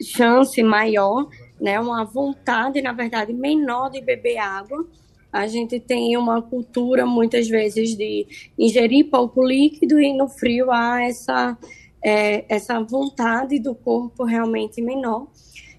chance 0.00 0.62
maior, 0.62 1.28
né, 1.60 1.78
uma 1.80 2.04
vontade, 2.04 2.80
na 2.80 2.92
verdade, 2.92 3.32
menor 3.32 3.90
de 3.90 4.00
beber 4.00 4.38
água. 4.38 4.86
A 5.32 5.46
gente 5.46 5.78
tem 5.78 6.16
uma 6.16 6.40
cultura, 6.40 7.04
muitas 7.04 7.48
vezes, 7.48 7.94
de 7.96 8.26
ingerir 8.58 9.10
pouco 9.10 9.44
líquido 9.44 10.00
e 10.00 10.16
no 10.16 10.28
frio 10.28 10.70
há 10.70 11.02
essa, 11.02 11.58
é, 12.02 12.44
essa 12.48 12.80
vontade 12.80 13.58
do 13.58 13.74
corpo 13.74 14.24
realmente 14.24 14.80
menor. 14.80 15.26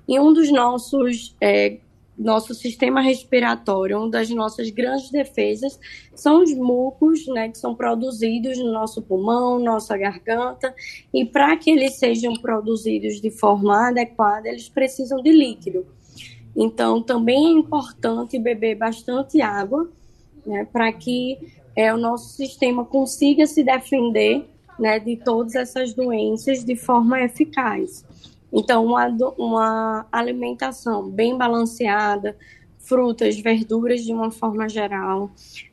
E 0.08 0.19
um 0.19 0.34
dos 0.34 0.52
nossos 0.52 1.36
é, 1.41 1.78
nosso 2.19 2.53
sistema 2.53 3.01
respiratório, 3.01 3.97
uma 3.97 4.10
das 4.10 4.29
nossas 4.29 4.69
grandes 4.69 5.10
defesas 5.10 5.79
são 6.13 6.43
os 6.43 6.53
mucos, 6.53 7.25
né, 7.27 7.47
que 7.47 7.58
são 7.58 7.73
produzidos 7.73 8.58
no 8.58 8.73
nosso 8.73 9.01
pulmão, 9.01 9.58
nossa 9.58 9.97
garganta, 9.97 10.75
e 11.13 11.23
para 11.23 11.55
que 11.55 11.71
eles 11.71 11.93
sejam 11.93 12.34
produzidos 12.34 13.21
de 13.21 13.32
forma 13.32 13.88
adequada, 13.88 14.49
eles 14.49 14.67
precisam 14.67 15.21
de 15.23 15.32
líquido. 15.32 15.88
Então, 16.55 17.01
também 17.01 17.47
é 17.47 17.51
importante 17.51 18.38
beber 18.38 18.75
bastante 18.75 19.41
água, 19.41 19.89
né, 20.45 20.67
para 20.71 20.91
que 20.91 21.38
é, 21.73 21.93
o 21.93 21.97
nosso 21.97 22.36
sistema 22.36 22.84
consiga 22.84 23.45
se 23.47 23.63
defender 23.63 24.45
né, 24.77 24.99
de 24.99 25.15
todas 25.15 25.55
essas 25.55 25.93
doenças 25.93 26.65
de 26.65 26.75
forma 26.75 27.21
eficaz. 27.21 28.05
Então, 28.51 28.85
uma, 28.85 29.07
uma 29.38 30.07
alimentação 30.12 31.09
bem 31.09 31.38
balanceada, 31.38 32.35
frutas, 32.79 33.39
verduras 33.39 34.01
de 34.01 34.12
uma 34.12 34.31
forma 34.31 34.67
geral, 34.67 35.29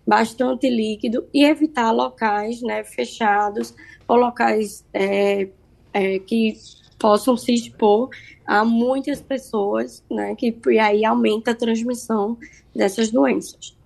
bastante 0.06 0.68
líquido 0.68 1.26
e 1.32 1.44
evitar 1.44 1.90
locais 1.90 2.60
né, 2.60 2.84
fechados 2.84 3.74
ou 4.06 4.16
locais 4.16 4.84
é, 4.92 5.48
é, 5.92 6.18
que 6.18 6.54
possam 6.98 7.36
se 7.36 7.54
expor 7.54 8.10
a 8.46 8.64
muitas 8.64 9.20
pessoas, 9.20 10.04
né, 10.10 10.34
que 10.34 10.54
e 10.68 10.78
aí 10.78 11.04
aumenta 11.04 11.52
a 11.52 11.54
transmissão 11.54 12.36
dessas 12.74 13.10
doenças. 13.10 13.76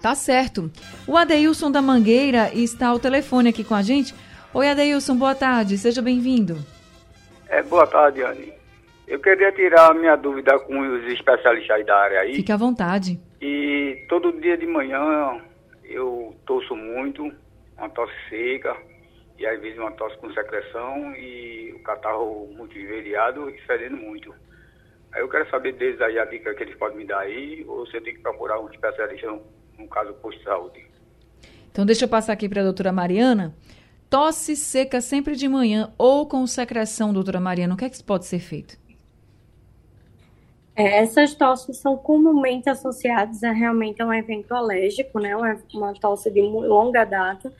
Tá 0.00 0.14
certo. 0.14 0.70
O 1.06 1.16
Adeilson 1.16 1.70
da 1.70 1.82
Mangueira 1.82 2.52
está 2.54 2.88
ao 2.88 2.98
telefone 2.98 3.50
aqui 3.50 3.62
com 3.62 3.74
a 3.74 3.82
gente. 3.82 4.14
Oi, 4.54 4.68
Adeilson, 4.68 5.16
boa 5.16 5.34
tarde, 5.34 5.78
seja 5.78 6.02
bem-vindo. 6.02 6.58
É, 7.52 7.62
boa 7.62 7.86
tarde, 7.86 8.22
Anne. 8.22 8.50
Eu 9.06 9.20
queria 9.20 9.52
tirar 9.52 9.90
a 9.90 9.94
minha 9.94 10.16
dúvida 10.16 10.58
com 10.60 10.78
os 10.78 11.04
especialistas 11.12 11.84
da 11.84 11.98
área 11.98 12.20
aí. 12.20 12.36
Fique 12.36 12.50
à 12.50 12.56
vontade. 12.56 13.20
E 13.42 14.06
todo 14.08 14.40
dia 14.40 14.56
de 14.56 14.66
manhã 14.66 15.38
eu 15.84 16.34
torço 16.46 16.74
muito, 16.74 17.30
uma 17.76 17.90
tosse 17.90 18.14
seca, 18.30 18.74
e 19.38 19.44
às 19.44 19.60
vezes 19.60 19.78
uma 19.78 19.92
tosse 19.92 20.16
com 20.16 20.32
secreção 20.32 21.14
e 21.14 21.74
o 21.76 21.82
catarro 21.82 22.48
muito 22.56 22.78
enveriado 22.78 23.50
e 23.50 23.60
fedendo 23.66 23.98
muito. 23.98 24.34
Aí 25.12 25.20
eu 25.20 25.28
quero 25.28 25.50
saber 25.50 25.74
deles 25.74 26.00
aí 26.00 26.18
a 26.18 26.24
dica 26.24 26.54
que 26.54 26.62
eles 26.62 26.74
podem 26.76 26.96
me 26.96 27.04
dar 27.04 27.18
aí, 27.18 27.66
ou 27.68 27.84
você 27.84 28.00
tem 28.00 28.14
que 28.14 28.20
procurar 28.20 28.58
um 28.60 28.70
especialista, 28.70 29.26
no, 29.26 29.42
no 29.78 29.86
caso, 29.88 30.14
posto 30.14 30.38
de 30.38 30.44
saúde. 30.44 30.86
Então 31.70 31.84
deixa 31.84 32.06
eu 32.06 32.08
passar 32.08 32.32
aqui 32.32 32.48
para 32.48 32.62
a 32.62 32.64
doutora 32.64 32.92
Mariana. 32.92 33.54
Tosse 34.12 34.54
seca 34.56 35.00
sempre 35.00 35.34
de 35.34 35.48
manhã 35.48 35.90
ou 35.96 36.26
com 36.26 36.46
secreção, 36.46 37.14
doutora 37.14 37.40
Mariana, 37.40 37.72
o 37.72 37.78
que 37.78 37.86
é 37.86 37.88
que 37.88 38.04
pode 38.04 38.26
ser 38.26 38.40
feito? 38.40 38.78
É, 40.76 40.98
essas 40.98 41.34
tosses 41.34 41.78
são 41.78 41.96
comumente 41.96 42.68
associadas 42.68 43.42
a 43.42 43.52
realmente 43.52 44.02
a 44.02 44.06
um 44.06 44.12
evento 44.12 44.52
alérgico, 44.52 45.18
né? 45.18 45.34
Uma, 45.72 45.94
tosse 45.94 46.30
de 46.30 46.42
longa 46.42 47.06
data. 47.06 47.50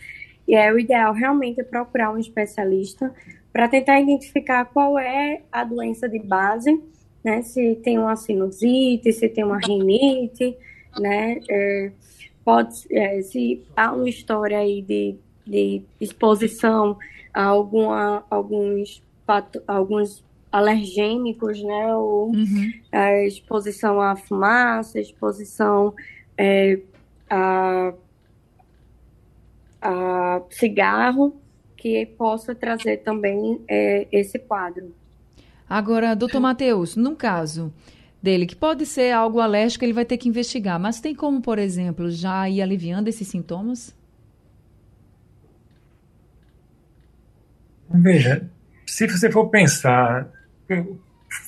E 0.47 0.55
é 0.55 0.71
o 0.71 0.79
ideal 0.79 1.15
realmente 1.15 1.65
procurar 1.65 2.13
um 2.13 2.19
especialista 2.19 3.11
para 3.51 3.67
tentar 3.67 3.99
identificar 3.99 4.67
qual 4.67 4.99
é 4.99 5.41
a 5.51 5.65
doença 5.65 6.07
de 6.07 6.19
base, 6.19 6.79
né? 7.25 7.41
Se 7.41 7.77
tem 7.77 7.99
uma 7.99 8.15
sinusite, 8.15 9.11
se 9.11 9.27
tem 9.27 9.43
uma 9.43 9.59
rinite, 9.59 10.55
né? 11.01 11.41
É, 11.49 11.93
pode, 12.45 12.95
é, 12.95 13.23
se 13.23 13.65
há 13.75 13.91
uma 13.93 14.07
história 14.07 14.59
aí 14.59 14.83
de 14.83 15.17
de 15.47 15.83
exposição 16.01 16.97
a 17.33 17.45
alguma, 17.45 18.25
alguns, 18.31 19.03
alguns 19.67 20.23
alergênicos, 20.51 21.63
né? 21.63 21.97
Ou 21.97 22.31
uhum. 22.31 22.73
a 22.93 23.25
exposição 23.25 24.01
à 24.01 24.15
fumaça, 24.15 25.01
exposição 25.01 25.95
é, 26.37 26.79
a, 27.31 27.95
a 29.81 30.43
cigarro, 30.51 31.35
que 31.77 32.07
possa 32.07 32.55
trazer 32.55 32.99
também 32.99 33.61
é, 33.67 34.07
esse 34.13 34.39
quadro. 34.39 34.95
Agora, 35.69 36.15
doutor 36.15 36.41
Matheus, 36.41 36.95
no 36.97 37.17
caso 37.17 37.73
dele, 38.23 38.47
que 38.47 38.55
pode 38.55 38.87
ser 38.87 39.11
algo 39.11 39.41
alérgico, 39.41 39.85
ele 39.85 39.93
vai 39.93 40.05
ter 40.05 40.17
que 40.17 40.29
investigar, 40.29 40.79
mas 40.79 41.01
tem 41.01 41.15
como, 41.15 41.41
por 41.41 41.59
exemplo, 41.59 42.11
já 42.11 42.49
ir 42.49 42.63
aliviando 42.63 43.09
esses 43.09 43.27
sintomas? 43.27 43.93
Veja, 47.95 48.49
se 48.87 49.07
você 49.07 49.31
for 49.31 49.49
pensar, 49.49 50.29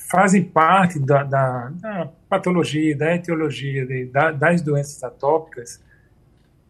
fazem 0.09 0.43
parte 0.43 0.99
da, 0.99 1.23
da, 1.23 1.69
da 1.69 2.09
patologia, 2.29 2.95
da 2.97 3.15
etiologia 3.15 3.85
de, 3.85 4.05
da, 4.05 4.31
das 4.31 4.61
doenças 4.61 5.03
atópicas 5.03 5.83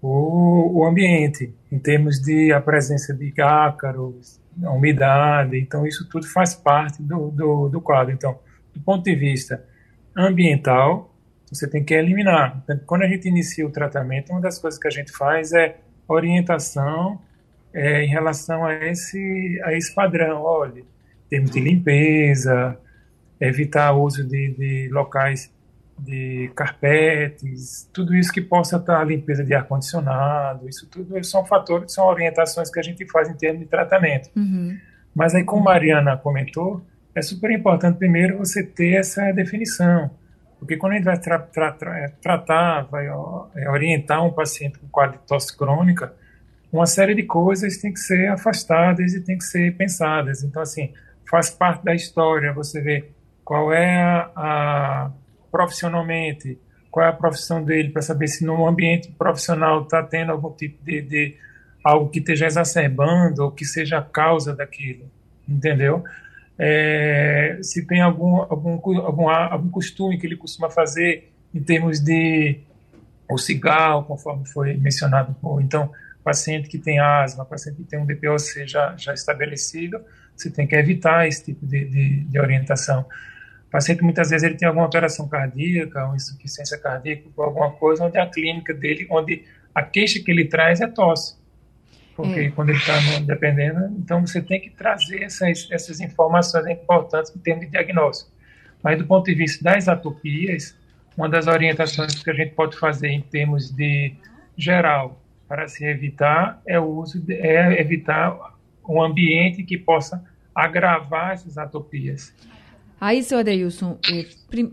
o, 0.02 0.82
o, 0.82 0.86
ambiente, 0.86 1.52
em 1.72 1.80
termos 1.80 2.20
de 2.20 2.54
a 2.54 2.62
presença 2.62 3.14
de 3.14 3.34
ácaros, 3.42 4.40
a 4.64 4.72
umidade, 4.72 5.58
então 5.58 5.86
isso 5.86 6.08
tudo 6.08 6.28
faz 6.28 6.54
parte 6.54 7.02
do, 7.02 7.32
do, 7.32 7.70
do 7.70 7.82
quadro. 7.82 8.14
Então, 8.14 8.38
do 8.74 8.80
ponto 8.82 9.04
de 9.04 9.16
vista 9.16 9.64
ambiental, 10.16 11.12
você 11.50 11.68
tem 11.68 11.84
que 11.84 11.94
eliminar. 11.94 12.64
Quando 12.86 13.02
a 13.02 13.08
gente 13.08 13.28
inicia 13.28 13.66
o 13.66 13.72
tratamento, 13.72 14.32
uma 14.32 14.42
das 14.42 14.60
coisas 14.60 14.80
que 14.80 14.88
a 14.88 14.92
gente 14.92 15.12
faz 15.12 15.54
é 15.54 15.78
orientação 16.08 17.20
é, 17.76 18.04
em 18.04 18.08
relação 18.08 18.66
a 18.66 18.74
esse, 18.74 19.62
a 19.66 19.74
esse 19.74 19.94
padrão. 19.94 20.42
Olha, 20.42 20.82
termos 21.30 21.52
de 21.52 21.60
limpeza, 21.60 22.78
evitar 23.40 23.92
o 23.92 24.02
uso 24.02 24.24
de, 24.24 24.54
de 24.54 24.90
locais 24.92 25.54
de 25.98 26.52
carpetes, 26.56 27.90
tudo 27.94 28.16
isso 28.16 28.32
que 28.32 28.42
possa 28.42 28.78
estar 28.78 29.04
limpeza 29.06 29.44
de 29.44 29.54
ar-condicionado, 29.54 30.68
isso 30.68 30.88
tudo 30.90 31.22
são 31.24 31.46
fatores, 31.46 31.94
são 31.94 32.06
orientações 32.08 32.70
que 32.70 32.80
a 32.80 32.84
gente 32.84 33.06
faz 33.10 33.30
em 33.30 33.34
termos 33.34 33.62
de 33.62 33.68
tratamento. 33.68 34.30
Uhum. 34.36 34.78
Mas 35.14 35.34
aí, 35.34 35.44
como 35.44 35.62
a 35.62 35.74
Mariana 35.74 36.18
comentou, 36.18 36.86
é 37.14 37.22
super 37.22 37.50
importante 37.52 37.98
primeiro 37.98 38.38
você 38.38 38.62
ter 38.62 38.96
essa 38.96 39.32
definição, 39.32 40.12
porque 40.60 40.76
quando 40.76 40.94
a 40.94 40.96
gente 40.96 41.06
vai 41.06 41.18
tra 41.18 41.40
tra 41.40 41.72
tra 41.72 42.10
tratar, 42.22 42.82
vai 42.84 43.08
é, 43.08 43.70
orientar 43.70 44.26
um 44.26 44.34
paciente 44.34 44.78
com 44.80 44.88
quadro 44.90 45.18
de 45.18 45.26
tosse 45.26 45.56
crônica, 45.58 46.14
uma 46.76 46.86
série 46.86 47.16
de 47.16 47.24
coisas 47.24 47.78
tem 47.78 47.94
que 47.94 48.00
ser 48.00 48.28
afastadas 48.30 49.14
e 49.14 49.22
tem 49.22 49.38
que 49.38 49.44
ser 49.44 49.76
pensadas. 49.76 50.44
Então, 50.44 50.62
assim, 50.62 50.94
faz 51.30 51.50
parte 51.50 51.84
da 51.84 51.94
história 51.94 52.54
você 52.54 52.82
vê 52.82 53.12
qual 53.44 53.74
é 53.74 54.02
a, 54.02 54.32
a 54.36 55.12
profissionalmente, 55.52 56.60
qual 56.92 57.06
é 57.06 57.10
a 57.10 57.14
profissão 57.14 57.64
dele, 57.64 57.90
para 57.90 58.02
saber 58.02 58.28
se 58.28 58.46
no 58.46 58.68
ambiente 58.68 59.12
profissional 59.12 59.84
está 59.84 60.02
tendo 60.02 60.32
algum 60.32 60.52
tipo 60.52 60.84
de, 60.84 61.02
de, 61.02 61.38
algo 61.84 62.10
que 62.10 62.20
esteja 62.20 62.48
exacerbando 62.48 63.44
ou 63.44 63.52
que 63.52 63.66
seja 63.66 64.00
a 64.00 64.02
causa 64.02 64.56
daquilo, 64.56 65.10
entendeu? 65.48 66.04
é, 66.58 67.60
se 67.62 67.86
tem 67.86 68.02
algum, 68.02 68.38
algum, 68.38 69.00
algum, 69.00 69.30
algum 69.30 69.70
costume 69.70 70.18
que 70.18 70.26
ele 70.26 70.38
costuma 70.38 70.70
fazer 70.70 71.32
em 71.54 71.62
termos 71.62 72.00
de 72.00 72.60
o 73.30 73.38
cigarro, 73.38 74.04
conforme 74.04 74.48
foi 74.48 74.76
mencionado, 74.76 75.36
ou 75.42 75.60
então 75.60 75.92
paciente 76.26 76.68
que 76.68 76.80
tem 76.80 76.98
asma, 76.98 77.46
paciente 77.46 77.78
que 77.78 77.84
tem 77.84 78.00
um 78.00 78.06
DPOC 78.06 78.66
já, 78.68 78.96
já 78.98 79.14
estabelecido, 79.14 80.04
você 80.36 80.50
tem 80.50 80.66
que 80.66 80.76
evitar 80.76 81.28
esse 81.28 81.46
tipo 81.46 81.64
de, 81.68 81.86
de, 81.86 82.20
de 82.22 82.40
orientação. 82.40 83.06
O 83.68 83.70
paciente 83.70 84.02
muitas 84.02 84.32
vezes 84.32 84.44
ele 84.44 84.56
tem 84.56 84.68
alguma 84.68 84.88
operação 84.88 85.28
cardíaca, 85.28 86.04
uma 86.04 86.16
insuficiência 86.16 86.80
cardíaca, 86.80 87.30
alguma 87.38 87.70
coisa 87.74 88.06
onde 88.06 88.18
a 88.18 88.26
clínica 88.26 88.74
dele, 88.74 89.06
onde 89.12 89.46
a 89.74 89.84
queixa 89.84 90.20
que 90.20 90.32
ele 90.32 90.46
traz 90.46 90.82
é 90.82 90.88
tosse. 90.88 91.38
Porque 92.16 92.40
é. 92.40 92.50
quando 92.50 92.70
ele 92.70 92.80
está 92.80 92.98
dependendo, 93.24 93.86
então 94.00 94.26
você 94.26 94.42
tem 94.42 94.60
que 94.60 94.72
trazer 94.72 95.22
essas, 95.22 95.68
essas 95.70 96.00
informações 96.00 96.66
importantes 96.66 97.36
em 97.36 97.40
termos 97.40 97.66
de 97.66 97.72
diagnóstico. 97.72 98.32
Mas 98.82 98.98
do 98.98 99.06
ponto 99.06 99.26
de 99.26 99.36
vista 99.36 99.64
das 99.64 99.88
atopias, 99.88 100.76
uma 101.16 101.30
das 101.30 101.46
orientações 101.46 102.24
que 102.24 102.32
a 102.32 102.34
gente 102.34 102.56
pode 102.56 102.76
fazer 102.80 103.10
em 103.10 103.22
termos 103.22 103.70
de 103.70 104.16
geral 104.58 105.22
para 105.48 105.68
se 105.68 105.86
evitar 105.86 106.62
é 106.66 106.80
o 106.80 106.86
uso 106.86 107.20
de, 107.20 107.34
é 107.34 107.80
evitar 107.80 108.56
um 108.88 109.02
ambiente 109.02 109.64
que 109.64 109.78
possa 109.78 110.24
agravar 110.54 111.34
essas 111.34 111.58
atopias. 111.58 112.34
Aí, 113.00 113.22
seu 113.22 113.38
Adeilson, 113.38 114.00
é, 114.10 114.26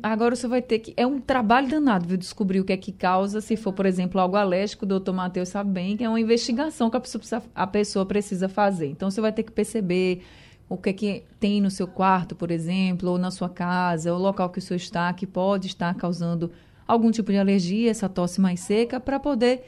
agora 0.02 0.36
você 0.36 0.46
vai 0.46 0.62
ter 0.62 0.78
que. 0.78 0.94
É 0.96 1.06
um 1.06 1.20
trabalho 1.20 1.68
danado, 1.68 2.06
viu? 2.06 2.16
Descobrir 2.16 2.60
o 2.60 2.64
que 2.64 2.72
é 2.72 2.76
que 2.76 2.92
causa. 2.92 3.40
Se 3.40 3.56
for, 3.56 3.72
por 3.72 3.84
exemplo, 3.84 4.20
algo 4.20 4.36
alérgico, 4.36 4.84
o 4.84 4.88
doutor 4.88 5.12
Matheus 5.12 5.48
sabe 5.48 5.70
bem 5.70 5.96
que 5.96 6.04
é 6.04 6.08
uma 6.08 6.20
investigação 6.20 6.88
que 6.88 6.96
a 6.96 7.00
pessoa, 7.00 7.20
precisa, 7.20 7.42
a 7.54 7.66
pessoa 7.66 8.06
precisa 8.06 8.48
fazer. 8.48 8.86
Então, 8.86 9.10
você 9.10 9.20
vai 9.20 9.32
ter 9.32 9.42
que 9.42 9.50
perceber 9.50 10.22
o 10.68 10.76
que 10.76 10.90
é 10.90 10.92
que 10.92 11.24
tem 11.40 11.60
no 11.60 11.70
seu 11.70 11.86
quarto, 11.86 12.34
por 12.34 12.50
exemplo, 12.50 13.10
ou 13.10 13.18
na 13.18 13.30
sua 13.30 13.48
casa, 13.48 14.14
o 14.14 14.18
local 14.18 14.48
que 14.48 14.58
o 14.58 14.62
senhor 14.62 14.76
está, 14.76 15.12
que 15.12 15.26
pode 15.26 15.66
estar 15.66 15.92
causando 15.96 16.50
algum 16.86 17.10
tipo 17.10 17.30
de 17.32 17.38
alergia, 17.38 17.90
essa 17.90 18.08
tosse 18.08 18.40
mais 18.40 18.60
seca, 18.60 18.98
para 19.00 19.18
poder 19.18 19.64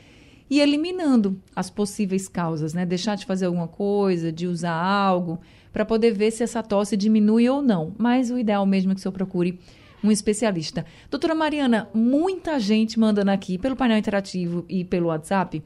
ir 0.48 0.60
eliminando 0.60 1.40
as 1.54 1.70
possíveis 1.70 2.28
causas, 2.28 2.74
né? 2.74 2.84
Deixar 2.84 3.16
de 3.16 3.26
fazer 3.26 3.46
alguma 3.46 3.68
coisa, 3.68 4.32
de 4.32 4.46
usar 4.46 4.74
algo 4.74 5.40
para 5.72 5.84
poder 5.84 6.12
ver 6.12 6.30
se 6.30 6.42
essa 6.42 6.62
tosse 6.62 6.96
diminui 6.96 7.48
ou 7.48 7.62
não. 7.62 7.94
Mas 7.98 8.30
o 8.30 8.38
ideal 8.38 8.64
mesmo 8.64 8.92
é 8.92 8.94
que 8.94 9.00
o 9.00 9.02
senhor 9.02 9.12
procure 9.12 9.58
um 10.02 10.10
especialista. 10.10 10.84
Doutora 11.10 11.34
Mariana, 11.34 11.88
muita 11.94 12.60
gente 12.60 12.98
mandando 12.98 13.30
aqui 13.30 13.56
pelo 13.56 13.74
painel 13.74 13.98
interativo 13.98 14.64
e 14.68 14.84
pelo 14.84 15.08
WhatsApp 15.08 15.62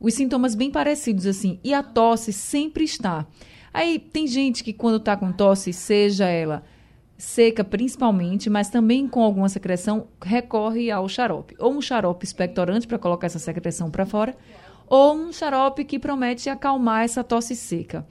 os 0.00 0.14
sintomas 0.14 0.54
bem 0.54 0.70
parecidos 0.70 1.26
assim, 1.26 1.58
e 1.64 1.74
a 1.74 1.82
tosse 1.82 2.32
sempre 2.32 2.84
está. 2.84 3.26
Aí 3.72 3.98
tem 3.98 4.26
gente 4.26 4.62
que 4.62 4.72
quando 4.72 4.98
está 4.98 5.16
com 5.16 5.32
tosse, 5.32 5.72
seja 5.72 6.26
ela 6.26 6.64
seca 7.18 7.64
principalmente, 7.64 8.48
mas 8.48 8.70
também 8.70 9.08
com 9.08 9.20
alguma 9.20 9.48
secreção, 9.48 10.06
recorre 10.22 10.88
ao 10.88 11.08
xarope. 11.08 11.56
Ou 11.58 11.72
um 11.72 11.82
xarope 11.82 12.24
expectorante 12.24 12.86
para 12.86 12.98
colocar 12.98 13.26
essa 13.26 13.40
secreção 13.40 13.90
para 13.90 14.06
fora, 14.06 14.36
ou 14.86 15.14
um 15.14 15.32
xarope 15.32 15.84
que 15.84 15.98
promete 15.98 16.48
acalmar 16.48 17.04
essa 17.04 17.24
tosse 17.24 17.56
seca. 17.56 18.06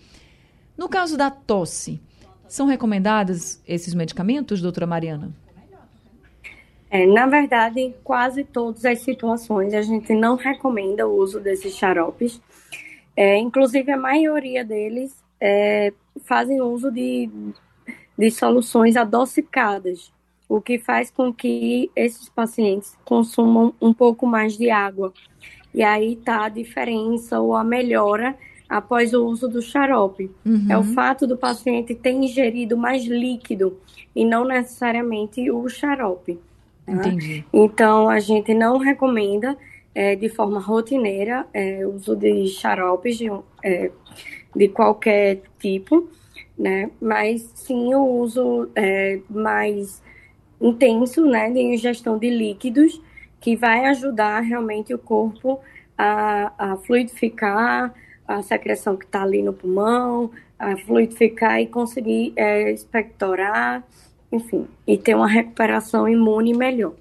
No 0.77 0.89
caso 0.89 1.17
da 1.17 1.31
tosse, 1.31 2.01
são 2.47 2.67
recomendados 2.67 3.61
esses 3.65 3.93
medicamentos, 3.93 4.61
doutora 4.61 4.85
Mariana? 4.85 5.31
É, 6.89 7.05
na 7.05 7.25
verdade, 7.25 7.79
em 7.79 7.95
quase 8.03 8.43
todas 8.43 8.85
as 8.85 8.99
situações, 8.99 9.73
a 9.73 9.81
gente 9.81 10.13
não 10.13 10.35
recomenda 10.35 11.07
o 11.07 11.17
uso 11.17 11.39
desses 11.39 11.75
xaropes. 11.75 12.41
É, 13.15 13.37
inclusive, 13.37 13.91
a 13.91 13.97
maioria 13.97 14.63
deles 14.63 15.15
é, 15.41 15.91
fazem 16.23 16.61
uso 16.61 16.91
de, 16.91 17.29
de 18.17 18.31
soluções 18.31 18.95
adocicadas, 18.95 20.11
o 20.49 20.61
que 20.61 20.79
faz 20.79 21.11
com 21.11 21.33
que 21.33 21.91
esses 21.95 22.29
pacientes 22.29 22.97
consumam 23.03 23.73
um 23.81 23.93
pouco 23.93 24.25
mais 24.25 24.57
de 24.57 24.69
água. 24.69 25.13
E 25.73 25.83
aí 25.83 26.13
está 26.13 26.45
a 26.45 26.49
diferença 26.49 27.39
ou 27.39 27.55
a 27.55 27.63
melhora 27.63 28.35
após 28.67 29.13
o 29.13 29.25
uso 29.25 29.47
do 29.47 29.61
xarope. 29.61 30.31
Uhum. 30.45 30.67
É 30.69 30.77
o 30.77 30.83
fato 30.83 31.27
do 31.27 31.37
paciente 31.37 31.93
ter 31.95 32.11
ingerido 32.11 32.75
mais 32.77 33.05
líquido 33.05 33.77
e 34.15 34.25
não 34.25 34.45
necessariamente 34.45 35.49
o 35.51 35.67
xarope. 35.69 36.39
Tá? 36.85 36.93
Entendi. 36.93 37.45
Então, 37.53 38.09
a 38.09 38.19
gente 38.19 38.53
não 38.53 38.77
recomenda 38.77 39.57
é, 39.93 40.15
de 40.15 40.29
forma 40.29 40.59
rotineira 40.59 41.45
é, 41.53 41.85
o 41.85 41.95
uso 41.95 42.15
de 42.15 42.47
xaropes 42.47 43.17
de, 43.17 43.29
é, 43.63 43.91
de 44.55 44.67
qualquer 44.69 45.41
tipo, 45.59 46.09
né? 46.57 46.89
Mas 47.01 47.49
sim 47.53 47.93
o 47.93 48.03
uso 48.03 48.69
é, 48.75 49.19
mais 49.29 50.01
intenso, 50.59 51.25
né, 51.25 51.51
de 51.51 51.59
ingestão 51.59 52.17
de 52.17 52.29
líquidos, 52.29 52.99
que 53.39 53.55
vai 53.55 53.85
ajudar 53.85 54.39
realmente 54.39 54.93
o 54.93 54.97
corpo 54.97 55.59
a, 55.97 56.51
a 56.57 56.77
fluidificar, 56.77 57.93
a 58.27 58.41
secreção 58.41 58.95
que 58.95 59.05
está 59.05 59.21
ali 59.21 59.41
no 59.41 59.53
pulmão, 59.53 60.31
a 60.57 60.75
fluidificar 60.77 61.59
e 61.61 61.67
conseguir 61.67 62.33
é, 62.35 62.71
expectorar, 62.71 63.83
enfim, 64.31 64.67
e 64.85 64.97
ter 64.97 65.15
uma 65.15 65.27
recuperação 65.27 66.09
imune 66.09 66.53
melhor. 66.53 66.93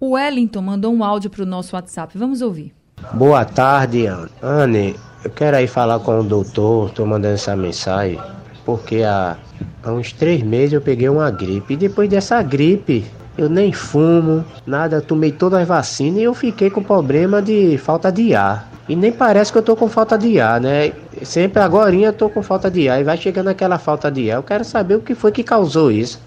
O 0.00 0.10
Wellington 0.10 0.62
mandou 0.62 0.92
um 0.92 1.04
áudio 1.04 1.30
para 1.30 1.42
o 1.42 1.46
nosso 1.46 1.76
WhatsApp. 1.76 2.16
Vamos 2.16 2.42
ouvir. 2.42 2.72
Boa 3.14 3.44
tarde, 3.44 4.06
Anne. 4.42 4.96
Eu 5.24 5.30
quero 5.30 5.56
aí 5.56 5.68
falar 5.68 6.00
com 6.00 6.18
o 6.18 6.24
doutor, 6.24 6.88
estou 6.88 7.06
mandando 7.06 7.34
essa 7.34 7.54
mensagem, 7.54 8.18
porque 8.64 9.02
há, 9.02 9.36
há 9.82 9.92
uns 9.92 10.12
três 10.12 10.42
meses 10.42 10.72
eu 10.72 10.80
peguei 10.80 11.08
uma 11.08 11.30
gripe. 11.30 11.74
E 11.74 11.76
depois 11.76 12.08
dessa 12.08 12.42
gripe, 12.42 13.04
eu 13.36 13.48
nem 13.48 13.72
fumo, 13.72 14.44
nada, 14.66 15.00
tomei 15.00 15.32
todas 15.32 15.60
as 15.60 15.68
vacinas 15.68 16.20
e 16.20 16.24
eu 16.24 16.34
fiquei 16.34 16.70
com 16.70 16.82
problema 16.82 17.40
de 17.40 17.78
falta 17.78 18.10
de 18.10 18.34
ar. 18.34 18.70
E 18.88 18.96
nem 18.96 19.12
parece 19.12 19.52
que 19.52 19.58
eu 19.58 19.62
tô 19.62 19.76
com 19.76 19.88
falta 19.88 20.18
de 20.18 20.40
ar, 20.40 20.60
né? 20.60 20.92
Sempre 21.22 21.62
agora 21.62 21.94
eu 21.94 22.12
tô 22.12 22.28
com 22.28 22.42
falta 22.42 22.70
de 22.70 22.88
ar 22.88 23.00
e 23.00 23.04
vai 23.04 23.16
chegando 23.16 23.48
aquela 23.48 23.78
falta 23.78 24.10
de 24.10 24.30
ar. 24.30 24.36
Eu 24.36 24.42
quero 24.42 24.64
saber 24.64 24.96
o 24.96 25.00
que 25.00 25.14
foi 25.14 25.30
que 25.30 25.44
causou 25.44 25.90
isso. 25.90 26.20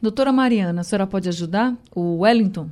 Doutora 0.00 0.32
Mariana, 0.32 0.80
a 0.80 0.84
senhora 0.84 1.06
pode 1.06 1.28
ajudar 1.28 1.74
o 1.94 2.18
Wellington? 2.18 2.68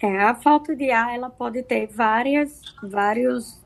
É, 0.00 0.22
a 0.22 0.34
falta 0.34 0.76
de 0.76 0.90
ar 0.90 1.14
ela 1.14 1.28
pode 1.28 1.62
ter 1.62 1.88
várias, 1.88 2.60
vários, 2.82 3.60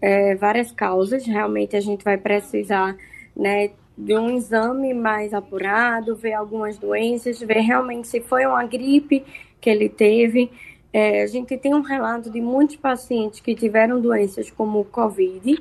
é, 0.00 0.34
várias 0.34 0.70
causas. 0.70 1.24
Realmente 1.24 1.76
a 1.76 1.80
gente 1.80 2.04
vai 2.04 2.16
precisar 2.16 2.96
né, 3.36 3.70
de 3.96 4.16
um 4.16 4.30
exame 4.30 4.94
mais 4.94 5.34
apurado, 5.34 6.16
ver 6.16 6.32
algumas 6.32 6.78
doenças, 6.78 7.40
ver 7.40 7.60
realmente 7.60 8.08
se 8.08 8.20
foi 8.20 8.46
uma 8.46 8.64
gripe 8.64 9.24
que 9.60 9.68
ele 9.68 9.88
teve. 9.88 10.50
É, 10.92 11.22
a 11.22 11.26
gente 11.26 11.56
tem 11.56 11.74
um 11.74 11.82
relato 11.82 12.30
de 12.30 12.40
muitos 12.40 12.76
pacientes 12.76 13.40
que 13.40 13.54
tiveram 13.54 14.00
doenças 14.00 14.50
como 14.50 14.80
o 14.80 14.84
Covid, 14.84 15.56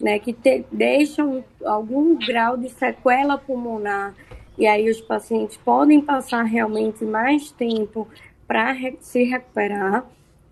né, 0.00 0.18
que 0.18 0.32
te, 0.32 0.64
deixam 0.70 1.44
algum 1.64 2.16
grau 2.16 2.56
de 2.56 2.68
sequela 2.68 3.38
pulmonar, 3.38 4.14
e 4.58 4.66
aí 4.66 4.88
os 4.90 5.00
pacientes 5.00 5.56
podem 5.56 6.00
passar 6.00 6.42
realmente 6.42 7.04
mais 7.04 7.50
tempo 7.50 8.06
para 8.46 8.72
re 8.72 8.96
se 9.00 9.24
recuperar, 9.24 10.04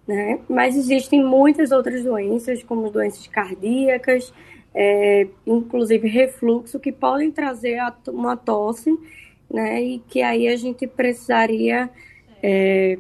né? 0.07 0.39
Mas 0.49 0.77
existem 0.77 1.25
muitas 1.25 1.71
outras 1.71 2.05
doenças, 2.05 2.63
como 2.63 2.91
doenças 2.91 3.27
cardíacas, 3.27 4.33
é, 4.75 5.27
inclusive 5.47 6.09
refluxo, 6.09 6.81
que 6.81 6.93
podem 6.93 7.31
trazer 7.31 7.79
uma 8.09 8.37
tosse, 8.37 8.97
né? 9.51 9.83
E 9.83 9.99
que 10.01 10.23
aí 10.23 10.49
a 10.49 10.57
gente 10.57 10.87
precisaria 10.87 11.91
é, 12.43 12.99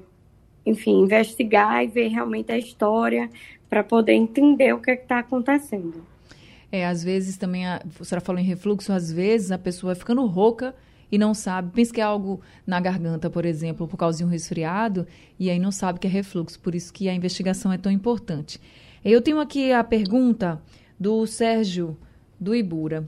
enfim, 0.65 1.03
investigar 1.03 1.83
e 1.83 1.88
ver 1.88 2.09
realmente 2.09 2.53
a 2.53 2.59
história 2.59 3.29
para 3.69 3.83
poder 3.83 4.12
entender 4.12 4.73
o 4.73 4.81
que 4.81 4.91
é 4.91 4.95
está 4.95 5.19
acontecendo. 5.19 6.07
É, 6.71 6.87
às 6.87 7.03
vezes 7.03 7.37
também, 7.37 7.67
a, 7.67 7.83
a 8.01 8.05
senhora 8.05 8.25
falou 8.25 8.41
em 8.41 8.45
refluxo, 8.45 8.93
às 8.93 9.12
vezes 9.12 9.51
a 9.51 9.59
pessoa 9.59 9.93
vai 9.93 9.99
ficando 9.99 10.25
rouca 10.27 10.75
e 11.12 11.18
não 11.18 11.35
sabe, 11.35 11.70
pensa 11.75 11.92
que 11.92 12.01
é 12.01 12.05
algo 12.05 12.40
na 12.66 12.81
garganta, 12.81 13.29
por 13.29 13.44
exemplo, 13.44 13.87
por 13.87 13.98
causa 13.98 14.16
de 14.16 14.25
um 14.25 14.29
resfriado, 14.29 15.07
e 15.38 15.51
aí 15.51 15.59
não 15.59 15.70
sabe 15.70 16.01
que 16.01 16.07
é 16.07 16.11
refluxo, 16.11 16.59
por 16.59 16.75
isso 16.75 16.90
que 16.90 17.07
a 17.07 17.14
investigação 17.14 17.70
é 17.70 17.77
tão 17.77 17.92
importante. 17.92 18.59
Eu 19.05 19.20
tenho 19.20 19.38
aqui 19.38 19.72
a 19.72 19.85
pergunta 19.85 20.62
do 20.98 21.27
Sérgio 21.27 21.98
do 22.40 22.55
Ibura. 22.55 23.07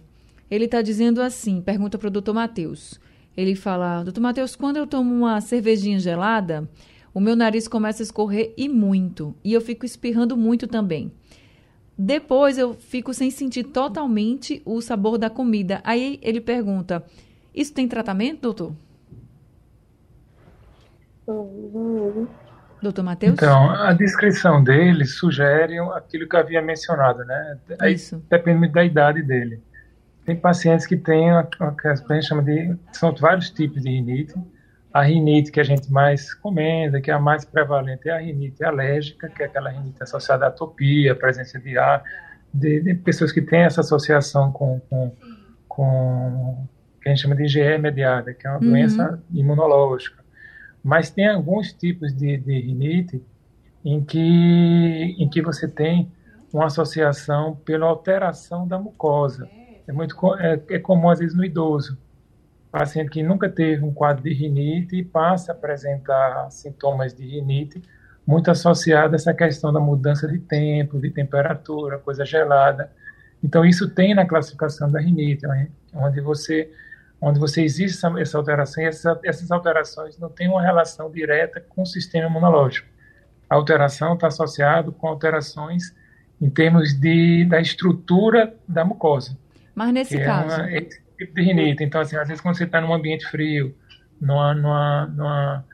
Ele 0.51 0.67
está 0.67 0.83
dizendo 0.83 1.23
assim, 1.23 1.62
pergunta 1.62 1.97
para 1.97 2.09
o 2.09 2.11
doutor 2.11 2.35
Matheus. 2.35 3.01
Ele 3.35 3.55
fala, 3.55 4.03
doutor 4.03 4.21
Matheus, 4.21 4.55
quando 4.55 4.77
eu 4.77 4.87
tomo 4.87 5.14
uma 5.14 5.40
cervejinha 5.40 5.99
gelada, 5.99 6.69
o 7.14 7.21
meu 7.21 7.35
nariz 7.35 7.67
começa 7.67 8.03
a 8.03 8.05
escorrer 8.05 8.53
e 8.55 8.69
muito. 8.69 9.35
E 9.43 9.55
eu 9.55 9.62
fico 9.62 9.87
espirrando 9.87 10.37
muito 10.37 10.67
também. 10.67 11.11
Depois 11.97 12.59
eu 12.59 12.75
fico 12.75 13.14
sem 13.14 13.31
sentir 13.31 13.64
totalmente 13.64 14.61
o 14.64 14.81
sabor 14.83 15.17
da 15.17 15.31
comida. 15.31 15.81
Aí 15.85 16.19
ele 16.23 16.40
pergunta: 16.40 17.05
Isso 17.55 17.73
tem 17.73 17.87
tratamento, 17.87 18.40
doutor? 18.40 18.75
Doutor 22.83 23.03
Matheus? 23.03 23.35
Então, 23.35 23.71
a 23.71 23.93
descrição 23.93 24.62
dele 24.62 25.07
sugere 25.07 25.79
aquilo 25.79 26.29
que 26.29 26.37
eu 26.37 26.40
havia 26.40 26.61
mencionado, 26.61 27.25
né? 27.25 27.59
Isso. 27.85 28.23
Depende 28.29 28.69
da 28.69 28.85
idade 28.85 29.23
dele. 29.23 29.62
tem 30.27 30.37
pacientes 30.37 30.87
que 30.87 30.97
têm 30.97 31.33
o 31.33 31.45
que 31.47 31.88
a 31.88 31.95
gente 31.95 32.27
chama 32.27 32.43
de. 32.43 32.77
São 32.93 33.14
vários 33.14 33.51
tipos 33.51 33.83
de 33.83 33.88
rinite. 33.88 34.35
A 34.93 35.03
rinite 35.03 35.51
que 35.51 35.59
a 35.59 35.64
gente 35.64 35.90
mais 35.90 36.35
comenda, 36.35 37.01
que 37.01 37.11
é 37.11 37.14
a 37.14 37.19
mais 37.19 37.45
prevalente, 37.45 38.09
é 38.09 38.12
a 38.12 38.19
rinite 38.19 38.62
alérgica, 38.62 39.29
que 39.29 39.43
é 39.43 39.47
aquela 39.47 39.71
rinite 39.71 40.03
associada 40.03 40.45
à 40.45 40.49
atopia, 40.49 41.17
presença 41.17 41.59
de 41.59 41.77
ar, 41.77 42.03
de, 42.53 42.81
de 42.81 42.95
pessoas 42.95 43.33
que 43.33 43.43
têm 43.43 43.62
essa 43.62 43.81
associação 43.81 44.53
com, 44.53 44.81
com, 44.88 45.17
com 45.67 46.69
que 47.05 47.11
a 47.11 47.14
gente 47.14 47.21
chama 47.21 47.37
de 47.37 47.45
IgE 47.45 47.77
mediada, 47.77 48.33
que 48.33 48.47
é 48.47 48.51
uma 48.51 48.59
uhum. 48.61 48.71
doença 48.71 49.23
imunológica. 49.31 50.25
Mas 50.83 51.11
tem 51.11 51.29
alguns 51.29 51.71
tipos 51.71 52.14
de, 52.14 52.38
de 52.38 52.61
rinite 52.61 53.23
em 53.85 54.03
que, 54.03 54.19
em 55.19 55.29
que 55.29 55.43
você 55.43 55.69
tem 55.69 56.11
uma 56.51 56.67
associação 56.67 57.57
pela 57.57 57.87
alteração 57.87 58.67
da 58.67 58.79
mucosa. 58.79 59.47
É 59.87 59.93
muito 59.93 60.17
é, 60.37 60.59
é 60.71 60.79
comum 60.79 61.11
às 61.11 61.19
vezes 61.19 61.37
no 61.37 61.45
idoso, 61.45 61.99
paciente 62.73 63.11
que 63.11 63.23
nunca 63.23 63.51
teve 63.51 63.85
um 63.85 63.93
quadro 63.93 64.25
de 64.25 64.33
rinite 64.33 64.97
e 64.97 65.05
passa 65.05 65.53
a 65.53 65.55
apresentar 65.55 66.51
sintomas 66.51 67.12
de 67.12 67.27
rinite, 67.27 67.83
muito 68.27 68.51
associado 68.51 69.14
a 69.14 69.17
essa 69.17 69.35
questão 69.35 69.71
da 69.71 69.79
mudança 69.79 70.27
de 70.27 70.38
tempo, 70.38 70.99
de 70.99 71.11
temperatura, 71.11 71.99
coisa 71.99 72.25
gelada. 72.25 72.90
Então 73.43 73.62
isso 73.62 73.90
tem 73.90 74.14
na 74.14 74.25
classificação 74.25 74.90
da 74.90 74.99
rinite, 74.99 75.47
né? 75.47 75.69
onde 75.93 76.19
você 76.23 76.73
onde 77.25 77.41
você 77.41 77.63
existe 77.63 77.97
essa, 77.97 78.21
essa 78.21 78.37
alteração 78.37 78.85
e 78.85 78.87
essa, 78.87 79.19
essas 79.25 79.51
alterações 79.51 80.19
não 80.19 80.29
têm 80.29 80.47
uma 80.49 80.61
relação 80.61 81.11
direta 81.11 81.59
com 81.59 81.83
o 81.83 81.87
sistema 81.87 82.29
imunológico. 82.29 82.87
A 83.49 83.55
alteração 83.55 84.15
está 84.15 84.27
associada 84.27 84.93
com 84.93 85.09
alterações 85.09 85.95
em 86.41 86.51
termos 86.51 86.93
de, 86.93 87.47
da 87.47 87.61
estrutura 87.61 88.55
da 88.69 88.85
mucosa. 88.85 89.39
Mas 89.75 89.93
nesse 89.95 90.23
caso. 90.23 90.61
É 90.63 90.79
esse 90.79 91.03
tipo 91.17 91.35
de 91.35 91.43
rinite. 91.43 91.83
Então, 91.83 92.01
assim, 92.01 92.17
às 92.17 92.29
vezes 92.29 92.43
quando 92.43 92.57
você 92.57 92.65
está 92.65 92.81
num 92.81 92.93
ambiente 92.93 93.27
frio, 93.27 93.75
numa, 94.21 94.55
numa, 94.55 95.07
numa 95.07 95.65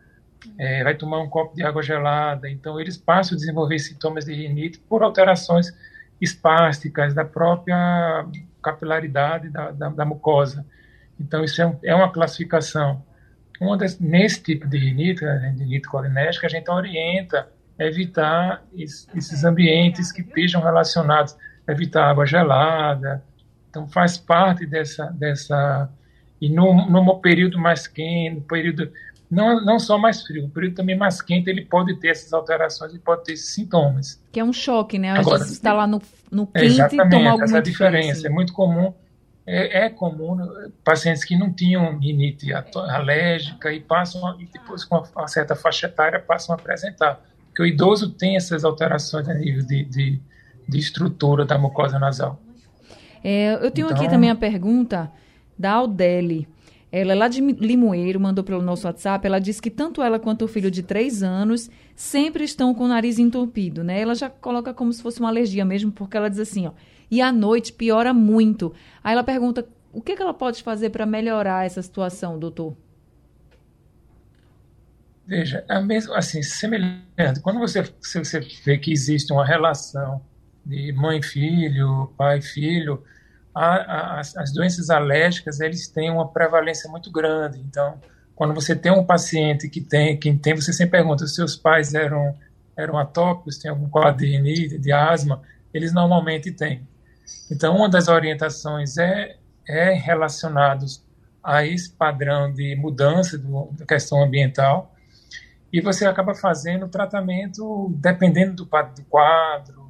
é, 0.57 0.85
vai 0.85 0.95
tomar 0.95 1.21
um 1.21 1.29
copo 1.29 1.57
de 1.57 1.65
água 1.65 1.83
gelada, 1.83 2.49
então 2.49 2.81
eles 2.81 2.97
passam 2.97 3.35
a 3.35 3.39
desenvolver 3.39 3.79
sintomas 3.81 4.25
de 4.25 4.35
rinite 4.35 4.79
por 4.89 5.03
alterações 5.03 5.77
espásticas 6.21 7.13
da 7.13 7.25
própria 7.25 8.25
capilaridade 8.63 9.51
da, 9.51 9.73
da, 9.73 9.89
da 9.89 10.05
mucosa. 10.05 10.65
Então, 11.21 11.45
isso 11.45 11.61
é, 11.61 11.67
um, 11.67 11.77
é 11.83 11.95
uma 11.95 12.11
classificação. 12.11 13.03
Uma 13.61 13.77
das, 13.77 14.01
nesse 14.01 14.43
tipo 14.43 14.67
de 14.67 14.79
rinite, 14.79 15.25
a 15.25 15.39
rinite 15.39 15.87
colinética, 15.87 16.47
a 16.47 16.51
gente 16.51 16.71
orienta 16.71 17.47
evitar 17.79 18.65
esses 18.75 19.45
ambientes 19.45 20.11
que 20.11 20.23
estejam 20.23 20.63
relacionados, 20.63 21.37
evitar 21.69 22.09
água 22.09 22.25
gelada. 22.25 23.23
Então, 23.69 23.87
faz 23.87 24.17
parte 24.17 24.65
dessa. 24.67 25.07
dessa 25.07 25.91
e 26.41 26.49
no, 26.49 26.89
no 26.89 27.21
período 27.21 27.59
mais 27.59 27.87
quente, 27.87 28.37
no 28.37 28.41
período. 28.41 28.91
Não, 29.31 29.63
não 29.63 29.79
só 29.79 29.97
mais 29.97 30.23
frio, 30.23 30.43
no 30.45 30.49
período 30.49 30.75
também 30.75 30.97
mais 30.97 31.23
quente, 31.23 31.49
ele 31.51 31.65
pode 31.65 31.95
ter 32.01 32.09
essas 32.09 32.33
alterações 32.33 32.95
e 32.95 32.99
pode 32.99 33.25
ter 33.25 33.35
esses 33.35 33.55
sintomas. 33.55 34.21
Que 34.33 34.41
é 34.41 34.45
um 34.45 34.53
choque, 34.53 34.99
né? 34.99 35.11
Às 35.11 35.27
vezes 35.27 35.51
está 35.53 35.73
lá 35.73 35.87
no, 35.87 36.01
no 36.33 36.47
quente 36.47 36.97
e 36.97 37.09
toma 37.11 37.31
algo 37.31 37.45
essa 37.45 37.53
muito 37.53 37.67
diferença. 37.67 38.21
Frio, 38.21 38.33
é 38.33 38.35
muito 38.35 38.53
comum 38.55 38.93
é, 39.46 39.87
é, 39.87 39.90
comum 39.90 40.37
pacientes 40.85 41.24
que 41.24 41.37
não 41.37 41.53
tinham 41.53 41.98
rinite 41.98 42.53
alérgica 42.53 43.72
e 43.72 43.81
passam, 43.81 44.40
e 44.40 44.46
depois 44.46 44.85
com 44.85 45.03
uma 45.16 45.29
certa 45.29 45.55
faixa 45.55 45.87
etária, 45.87 46.20
passam 46.20 46.55
a 46.55 46.59
apresentar 46.59 47.20
que 47.55 47.62
o 47.62 47.66
idoso 47.66 48.11
tem 48.11 48.37
essas 48.37 48.64
alterações 48.64 49.29
a 49.29 49.35
nível 49.35 49.66
de, 49.66 49.85
de, 49.85 50.20
de 50.68 50.79
estrutura 50.79 51.44
da 51.44 51.59
mucosa 51.59 51.98
nasal. 51.98 52.40
É, 53.22 53.55
eu 53.55 53.70
tenho 53.70 53.87
então, 53.87 53.96
aqui 53.96 54.09
também 54.09 54.31
a 54.31 54.35
pergunta 54.35 55.11
da 55.59 55.72
Aldeli. 55.72 56.48
Ela 56.92 57.12
é 57.12 57.14
lá 57.14 57.29
de 57.29 57.40
Limoeiro, 57.40 58.18
mandou 58.18 58.42
pelo 58.42 58.62
nosso 58.62 58.87
WhatsApp. 58.87 59.24
Ela 59.24 59.38
disse 59.38 59.62
que 59.62 59.70
tanto 59.70 60.03
ela 60.03 60.18
quanto 60.18 60.44
o 60.44 60.48
filho 60.48 60.70
de 60.70 60.83
três 60.83 61.22
anos 61.22 61.70
sempre 61.94 62.42
estão 62.42 62.74
com 62.74 62.85
o 62.85 62.88
nariz 62.88 63.18
entupido, 63.18 63.85
né? 63.85 64.00
Ela 64.00 64.14
já 64.14 64.29
coloca 64.29 64.74
como 64.74 64.92
se 64.92 65.00
fosse 65.00 65.20
uma 65.20 65.29
alergia 65.29 65.64
mesmo, 65.64 65.92
porque 65.92 66.16
ela 66.16 66.29
diz 66.29 66.40
assim, 66.40 66.66
ó. 66.66 66.72
E 67.11 67.20
à 67.20 67.33
noite 67.33 67.73
piora 67.73 68.14
muito. 68.14 68.73
Aí 69.03 69.12
ela 69.12 69.25
pergunta 69.25 69.66
o 69.92 70.01
que, 70.01 70.14
que 70.14 70.23
ela 70.23 70.35
pode 70.35 70.62
fazer 70.62 70.90
para 70.90 71.05
melhorar 71.05 71.66
essa 71.66 71.83
situação, 71.83 72.38
doutor? 72.38 72.77
Veja, 75.27 75.64
é 75.68 75.81
mesmo 75.81 76.14
assim, 76.14 76.42
semelhante. 76.42 77.40
Quando 77.42 77.59
você, 77.59 77.83
você 77.83 78.40
vê 78.64 78.79
que 78.79 78.92
existe 78.92 79.33
uma 79.33 79.44
relação 79.44 80.20
de 80.64 80.92
mãe-filho, 80.92 82.12
pai-filho, 82.16 83.03
as, 83.55 84.37
as 84.37 84.53
doenças 84.53 84.90
alérgicas 84.90 85.61
eles 85.61 85.88
têm 85.88 86.11
uma 86.11 86.29
prevalência 86.29 86.88
muito 86.90 87.11
grande. 87.11 87.59
Então, 87.61 88.01
quando 88.35 88.55
você 88.55 88.75
tem 88.75 88.92
um 88.92 89.05
paciente 89.05 89.68
que 89.68 89.81
tem, 89.81 90.18
quem 90.18 90.37
tem, 90.38 90.55
você 90.55 90.73
sempre 90.73 90.99
pergunta: 90.99 91.27
se 91.27 91.35
seus 91.35 91.57
pais 91.57 91.94
eram 91.94 92.37
eram 92.77 92.96
atópicos, 92.96 93.59
tem 93.59 93.70
algum 93.70 93.88
quadro 93.88 94.25
de 94.25 94.79
de 94.79 94.92
asma? 94.92 95.42
Eles 95.75 95.92
normalmente 95.92 96.51
têm. 96.51 96.88
Então, 97.51 97.77
uma 97.77 97.88
das 97.88 98.09
orientações 98.09 98.97
é 98.97 99.37
é 99.71 99.93
relacionados 99.93 101.03
a 101.43 101.64
esse 101.64 101.90
padrão 101.90 102.53
de 102.53 102.75
mudança 102.77 103.38
do, 103.38 103.71
da 103.73 103.87
questão 103.87 104.23
ambiental 104.23 104.95
e 105.73 105.81
você 105.81 106.05
acaba 106.07 106.35
fazendo 106.35 106.88
tratamento 106.88 107.93
dependendo 107.97 108.57
do, 108.57 108.64
do 108.64 109.03
quadro, 109.09 109.88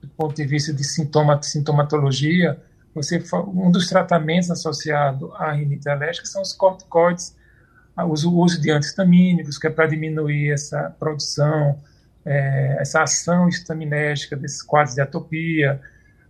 do 0.00 0.08
ponto 0.08 0.34
de 0.34 0.44
vista 0.44 0.72
de 0.72 0.84
sintoma, 0.84 1.40
sintomatologia. 1.42 2.60
Você, 2.94 3.22
um 3.48 3.70
dos 3.70 3.88
tratamentos 3.88 4.50
associado 4.50 5.32
à 5.34 5.52
rinite 5.52 5.88
alérgica 5.88 6.26
são 6.26 6.42
os 6.42 6.52
corticoides, 6.52 7.34
o 7.96 8.42
uso 8.42 8.60
de 8.60 8.70
antihistamínicos, 8.70 9.56
que 9.56 9.66
é 9.66 9.70
para 9.70 9.86
diminuir 9.86 10.52
essa 10.52 10.94
produção, 10.98 11.80
é, 12.24 12.76
essa 12.78 13.02
ação 13.02 13.48
histaminérgica 13.48 14.36
desses 14.36 14.62
quadros 14.62 14.94
de 14.94 15.00
atopia. 15.00 15.80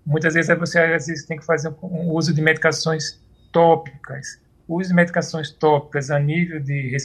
Muitas 0.07 0.35
vezes 0.35 0.57
você 0.57 0.79
às 0.79 1.07
vezes 1.07 1.25
tem 1.25 1.37
que 1.37 1.45
fazer 1.45 1.75
um 1.83 2.11
uso 2.13 2.33
de 2.33 2.41
medicações 2.41 3.21
tópicas. 3.51 4.39
O 4.69 4.79
uso 4.79 4.91
de 4.91 4.95
medicações 4.95 5.51
tópicas 5.51 6.11
a 6.11 6.19
nível 6.19 6.61
de 6.61 6.97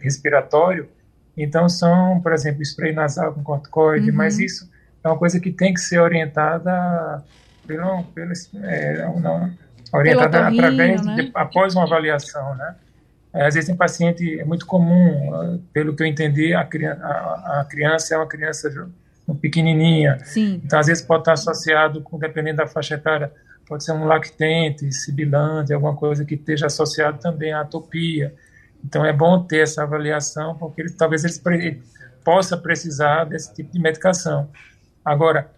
respiratório 0.00 0.88
então, 1.36 1.68
são, 1.68 2.20
por 2.20 2.32
exemplo, 2.32 2.62
spray 2.62 2.92
nasal 2.92 3.32
com 3.32 3.42
corticoide, 3.42 4.10
uhum. 4.10 4.16
mas 4.16 4.38
isso 4.38 4.70
é 5.02 5.08
uma 5.08 5.16
coisa 5.16 5.40
que 5.40 5.50
tem 5.50 5.72
que 5.72 5.80
ser 5.80 5.98
orientada 5.98 7.22
pelo, 7.66 8.04
pelo 8.04 8.32
é, 8.62 9.06
não, 9.20 9.50
orientada 9.92 10.48
através 10.48 11.04
né? 11.04 11.14
de, 11.14 11.30
após 11.34 11.74
uma 11.74 11.84
avaliação, 11.84 12.54
né? 12.54 12.74
É, 13.34 13.46
às 13.46 13.54
vezes 13.54 13.70
em 13.70 13.76
paciente 13.76 14.38
é 14.38 14.44
muito 14.44 14.66
comum, 14.66 15.58
pelo 15.72 15.96
que 15.96 16.02
eu 16.02 16.06
entendi, 16.06 16.52
a 16.52 16.64
criança, 16.64 17.02
a, 17.02 17.60
a 17.60 17.64
criança 17.64 18.14
é 18.14 18.18
uma 18.18 18.26
criança 18.26 18.70
pequenininha. 19.40 20.18
Sim. 20.24 20.60
Então 20.64 20.78
às 20.78 20.86
vezes 20.86 21.04
pode 21.04 21.22
estar 21.22 21.32
associado 21.32 22.00
com, 22.02 22.18
dependendo 22.18 22.58
da 22.58 22.66
faixa 22.66 22.94
etária, 22.94 23.32
pode 23.66 23.84
ser 23.84 23.92
um 23.92 24.04
lactente, 24.04 24.90
sibilante, 24.92 25.72
alguma 25.72 25.94
coisa 25.94 26.24
que 26.24 26.34
esteja 26.34 26.66
associado 26.66 27.18
também 27.18 27.52
à 27.52 27.60
atopia. 27.60 28.34
Então 28.84 29.04
é 29.04 29.12
bom 29.12 29.42
ter 29.44 29.62
essa 29.62 29.82
avaliação, 29.82 30.56
porque 30.56 30.82
ele, 30.82 30.90
talvez 30.90 31.24
ele 31.24 31.38
pre 31.38 31.82
possa 32.24 32.56
precisar 32.56 33.24
desse 33.24 33.52
tipo 33.52 33.72
de 33.72 33.80
medicação. 33.80 34.48
Agora, 35.04 35.50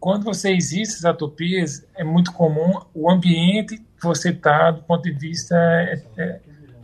quando 0.00 0.24
você 0.24 0.50
existe 0.50 0.96
as 0.96 1.04
atopias, 1.04 1.84
é 1.94 2.04
muito 2.04 2.32
comum 2.32 2.80
o 2.94 3.10
ambiente 3.10 3.76
que 3.76 4.02
você 4.02 4.30
está 4.30 4.70
do 4.70 4.82
ponto 4.82 5.02
de 5.02 5.12
vista 5.12 5.54
é, 5.54 6.02
é, 6.16 6.40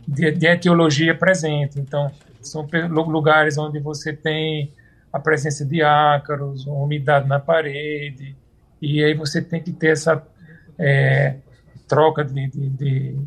de, 0.07 0.31
de 0.31 0.45
etiologia 0.45 1.15
presente. 1.15 1.79
Então, 1.79 2.11
são 2.41 2.67
lugares 3.07 3.57
onde 3.57 3.79
você 3.79 4.13
tem 4.13 4.71
a 5.13 5.19
presença 5.19 5.63
de 5.63 5.83
ácaros, 5.83 6.65
umidade 6.65 7.27
na 7.27 7.39
parede, 7.39 8.35
e 8.81 9.03
aí 9.03 9.13
você 9.13 9.41
tem 9.41 9.61
que 9.61 9.71
ter 9.71 9.91
essa 9.91 10.25
é, 10.77 11.35
troca 11.87 12.25
de, 12.25 12.49
de, 12.49 12.69
de 12.69 13.19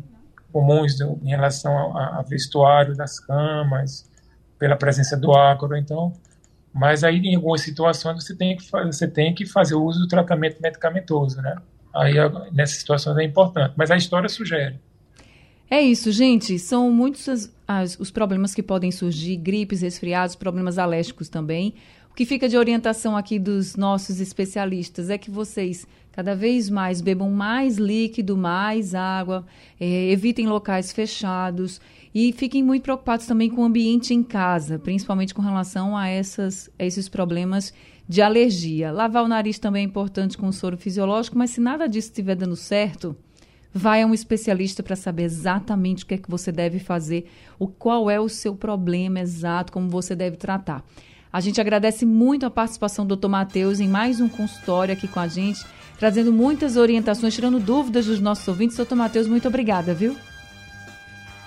comuns 0.51 0.99
em 0.99 1.29
relação 1.29 1.73
ao 1.97 2.23
vestuário 2.25 2.93
das 2.93 3.19
camas, 3.21 4.11
pela 4.59 4.75
presença 4.75 5.15
do 5.15 5.31
ácaro, 5.31 5.77
então, 5.77 6.11
mas 6.73 7.03
aí 7.03 7.17
em 7.19 7.35
algumas 7.35 7.61
situações 7.61 8.23
você 8.23 8.35
tem 8.35 8.57
que 8.57 8.69
você 8.69 9.07
tem 9.07 9.33
que 9.33 9.45
fazer 9.45 9.75
uso 9.75 9.99
do 10.01 10.07
tratamento 10.07 10.61
medicamentoso, 10.61 11.41
né? 11.41 11.55
Aí 11.95 12.15
nessas 12.51 12.77
situações 12.77 13.17
é 13.17 13.23
importante, 13.23 13.73
mas 13.77 13.89
a 13.89 13.95
história 13.95 14.27
sugere. 14.27 14.79
É 15.69 15.81
isso, 15.81 16.11
gente. 16.11 16.57
São 16.59 16.91
muitos 16.91 17.51
as, 17.67 17.99
os 17.99 18.09
problemas 18.09 18.55
que 18.55 18.63
podem 18.63 18.91
surgir: 18.91 19.35
gripes, 19.35 19.81
resfriados, 19.81 20.35
problemas 20.35 20.77
alérgicos 20.77 21.27
também. 21.27 21.73
O 22.09 22.13
que 22.17 22.25
fica 22.25 22.49
de 22.49 22.57
orientação 22.57 23.15
aqui 23.15 23.37
dos 23.37 23.75
nossos 23.75 24.19
especialistas 24.19 25.09
é 25.09 25.17
que 25.17 25.29
vocês 25.29 25.85
cada 26.11 26.35
vez 26.35 26.67
mais 26.67 26.99
bebam 26.99 27.29
mais 27.29 27.77
líquido, 27.77 28.35
mais 28.35 28.95
água, 28.95 29.45
é, 29.79 30.09
evitem 30.09 30.47
locais 30.47 30.91
fechados 30.91 31.79
e 32.15 32.33
fiquem 32.33 32.63
muito 32.63 32.81
preocupados 32.81 33.27
também 33.27 33.51
com 33.51 33.61
o 33.61 33.65
ambiente 33.65 34.15
em 34.15 34.23
casa, 34.23 34.79
principalmente 34.79 35.31
com 35.31 35.43
relação 35.43 35.95
a, 35.95 36.07
essas, 36.07 36.71
a 36.79 36.83
esses 36.83 37.07
problemas 37.07 37.71
de 38.09 38.19
alergia. 38.19 38.91
Lavar 38.91 39.23
o 39.23 39.27
nariz 39.27 39.59
também 39.59 39.83
é 39.83 39.85
importante 39.85 40.35
com 40.35 40.47
o 40.47 40.53
soro 40.53 40.75
fisiológico, 40.75 41.37
mas 41.37 41.51
se 41.51 41.61
nada 41.61 41.87
disso 41.87 42.07
estiver 42.07 42.35
dando 42.35 42.55
certo, 42.55 43.15
vai 43.77 44.01
a 44.01 44.07
um 44.07 44.13
especialista 44.13 44.81
para 44.81 44.95
saber 44.95 45.23
exatamente 45.23 46.03
o 46.03 46.07
que 46.07 46.15
é 46.15 46.17
que 46.17 46.29
você 46.29 46.51
deve 46.51 46.79
fazer, 46.79 47.29
o 47.59 47.67
qual 47.67 48.09
é 48.09 48.19
o 48.19 48.27
seu 48.27 48.55
problema 48.55 49.19
exato, 49.19 49.71
como 49.71 49.89
você 49.89 50.15
deve 50.15 50.35
tratar. 50.35 50.83
A 51.31 51.39
gente 51.39 51.61
agradece 51.61 52.05
muito 52.05 52.45
a 52.45 52.49
participação 52.49 53.05
do 53.05 53.15
Dr. 53.15 53.27
Matheus 53.27 53.79
em 53.79 53.87
mais 53.87 54.19
um 54.19 54.27
consultório 54.27 54.93
aqui 54.93 55.07
com 55.07 55.19
a 55.19 55.27
gente, 55.27 55.63
trazendo 55.99 56.33
muitas 56.33 56.77
orientações, 56.77 57.35
tirando 57.35 57.59
dúvidas 57.59 58.07
dos 58.07 58.19
nossos 58.19 58.47
ouvintes. 58.47 58.75
Doutor 58.75 58.95
Matheus, 58.95 59.27
muito 59.27 59.47
obrigada, 59.47 59.93
viu? 59.93 60.15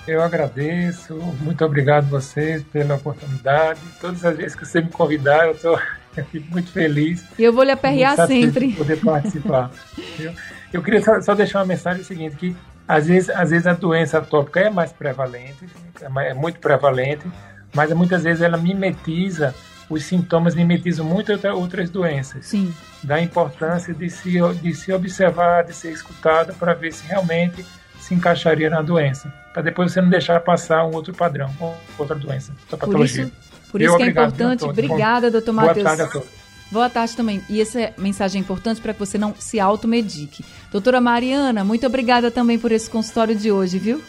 Eu 0.07 0.23
agradeço, 0.23 1.15
muito 1.41 1.65
obrigado 1.65 2.05
a 2.07 2.21
vocês 2.21 2.63
pela 2.63 2.95
oportunidade. 2.95 3.81
Todas 4.01 4.25
as 4.25 4.37
vezes 4.37 4.55
que 4.55 4.65
você 4.65 4.81
me 4.81 4.91
convidar, 4.91 5.49
eu, 5.49 5.59
tô, 5.59 5.79
eu 6.17 6.25
fico 6.27 6.51
muito 6.51 6.71
feliz. 6.71 7.25
E 7.39 7.43
eu 7.43 7.53
vou 7.53 7.65
lhe 7.65 7.71
aperrear 7.71 8.27
sempre. 8.27 8.69
De 8.69 8.77
poder 8.77 9.01
participar. 9.01 9.71
eu, 10.73 10.81
eu 10.81 10.83
queria 10.83 11.03
só, 11.03 11.21
só, 11.21 11.35
deixar 11.35 11.61
uma 11.61 11.67
mensagem 11.67 12.03
seguinte, 12.03 12.37
que 12.37 12.57
às 12.87 13.07
vezes, 13.07 13.31
às 13.31 13.51
vezes 13.51 13.67
a 13.67 13.73
doença 13.73 14.19
atópica 14.19 14.61
é 14.61 14.71
mais 14.71 14.93
prevalente, 14.93 15.69
é, 16.01 16.29
é 16.31 16.35
muito 16.35 16.59
prevalente, 16.59 17.31
mas 17.75 17.93
muitas 17.93 18.25
vezes 18.25 18.43
ela 18.43 18.57
mimetiza, 18.57 19.55
os 19.89 20.05
sintomas 20.05 20.55
mimetizam 20.55 21.05
muito 21.05 21.33
outras 21.55 21.91
doenças. 21.91 22.47
Sim. 22.47 22.75
Da 23.03 23.21
importância 23.21 23.95
de 23.95 24.11
se, 24.11 24.39
de 24.63 24.75
se 24.75 24.93
observar, 24.93 25.65
de 25.65 25.75
ser 25.75 25.93
escutado 25.93 26.55
para 26.55 26.75
ver 26.75 26.93
se 26.93 27.07
realmente 27.07 27.65
se 27.99 28.15
encaixaria 28.15 28.71
na 28.71 28.83
doença, 28.83 29.33
para 29.53 29.63
depois 29.63 29.93
você 29.93 30.01
não 30.01 30.09
deixar 30.09 30.41
passar 30.41 30.85
um 30.85 30.95
outro 30.95 31.15
padrão, 31.15 31.55
outra 31.99 32.17
doença, 32.17 32.53
outra 32.63 32.77
patologia. 32.79 33.25
Por 33.25 33.31
isso, 33.31 33.71
por 33.71 33.83
isso 33.83 33.97
que 33.97 34.03
é 34.03 34.07
importante. 34.07 34.65
Obrigada, 34.65 35.31
doutor 35.31 35.53
Matheus. 35.53 35.85
Boa 35.85 35.85
tarde 35.85 36.03
a 36.03 36.07
todos. 36.09 36.41
Boa 36.71 36.89
tarde 36.89 37.17
também. 37.17 37.43
E 37.49 37.61
essa 37.61 37.93
mensagem 37.99 38.41
é 38.41 38.43
importante 38.43 38.81
para 38.81 38.95
que 38.95 38.99
você 39.01 39.19
não 39.19 39.35
se 39.37 39.59
automedique. 39.59 40.45
Doutora 40.71 41.01
Mariana, 41.01 41.65
muito 41.65 41.87
obrigada 41.87 42.31
também 42.31 42.59
por 42.59 42.71
esse 42.71 42.89
consultório 42.89 43.35
de 43.35 43.51
hoje, 43.51 43.79
viu? 43.79 44.01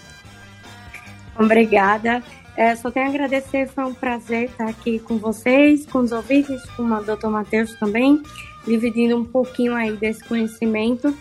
Obrigada. 1.37 2.21
É, 2.55 2.75
só 2.75 2.91
tenho 2.91 3.07
a 3.07 3.09
agradecer, 3.09 3.67
foi 3.67 3.85
um 3.85 3.93
prazer 3.93 4.49
estar 4.49 4.67
aqui 4.67 4.99
com 4.99 5.17
vocês, 5.17 5.85
com 5.85 5.99
os 5.99 6.11
ouvintes, 6.11 6.61
com 6.77 6.83
o 6.83 7.03
doutor 7.03 7.31
Matheus 7.31 7.73
também, 7.75 8.21
dividindo 8.65 9.17
um 9.17 9.23
pouquinho 9.23 9.73
aí 9.73 9.93
desse 9.93 10.23
conhecimento. 10.23 11.15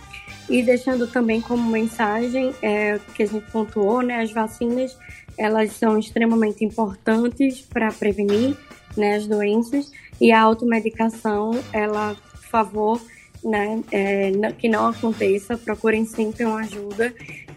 E 0.49 0.63
deixando 0.63 1.07
também 1.07 1.41
como 1.41 1.71
mensagem 1.71 2.53
é, 2.61 2.99
que 3.15 3.23
a 3.23 3.27
gente 3.27 3.49
pontuou, 3.53 4.03
né, 4.03 4.21
as 4.21 4.33
vacinas 4.33 4.97
elas 5.39 5.73
são 5.73 5.99
extremamente 5.99 6.65
importantes 6.65 7.63
para 7.63 7.91
prevenir 7.93 8.55
né, 8.95 9.15
as 9.15 9.27
doenças 9.27 9.91
e 10.21 10.31
a 10.31 10.43
automedicação, 10.43 11.53
ela, 11.73 12.15
por 12.15 12.43
favor, 12.43 13.01
né, 13.45 13.83
é, 13.91 14.33
que 14.59 14.69
não 14.69 14.87
aconteça, 14.87 15.57
procurem 15.57 16.05
sempre 16.05 16.45
uma 16.45 16.61
ajuda, 16.61 17.13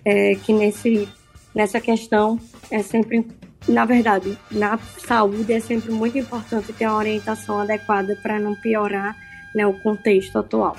é, 0.06 0.36
que 0.36 0.54
nesse, 0.54 1.08
nessa 1.54 1.80
questão 1.80 2.40
é 2.72 2.82
sempre, 2.82 3.26
na 3.68 3.86
verdade, 3.86 4.38
na 4.52 4.78
saúde 5.06 5.52
é 5.54 5.60
sempre 5.60 5.92
muito 5.92 6.18
importante 6.18 6.74
ter 6.74 6.88
uma 6.88 6.98
orientação 6.98 7.60
adequada 7.60 8.18
para 8.22 8.40
não 8.40 8.56
piorar 8.56 9.16
né, 9.56 9.66
o 9.68 9.74
contexto 9.82 10.38
atual. 10.38 10.76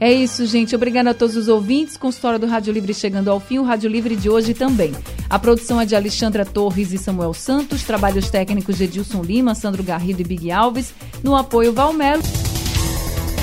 É 0.00 0.12
isso, 0.12 0.44
gente. 0.44 0.74
Obrigada 0.74 1.10
a 1.10 1.14
todos 1.14 1.36
os 1.36 1.48
ouvintes. 1.48 1.98
História 2.04 2.38
do 2.38 2.46
Rádio 2.46 2.72
Livre 2.72 2.92
chegando 2.92 3.30
ao 3.30 3.40
fim, 3.40 3.58
o 3.58 3.62
Rádio 3.62 3.88
Livre 3.88 4.16
de 4.16 4.28
hoje 4.28 4.52
também. 4.52 4.92
A 5.30 5.38
produção 5.38 5.80
é 5.80 5.86
de 5.86 5.96
Alexandra 5.96 6.44
Torres 6.44 6.92
e 6.92 6.98
Samuel 6.98 7.32
Santos, 7.32 7.84
trabalhos 7.84 8.28
técnicos 8.28 8.76
de 8.76 8.84
Edilson 8.84 9.22
Lima, 9.22 9.54
Sandro 9.54 9.82
Garrido 9.82 10.20
e 10.20 10.24
Big 10.24 10.50
Alves, 10.50 10.92
no 11.22 11.34
apoio 11.34 11.72
Valmelo. 11.72 12.22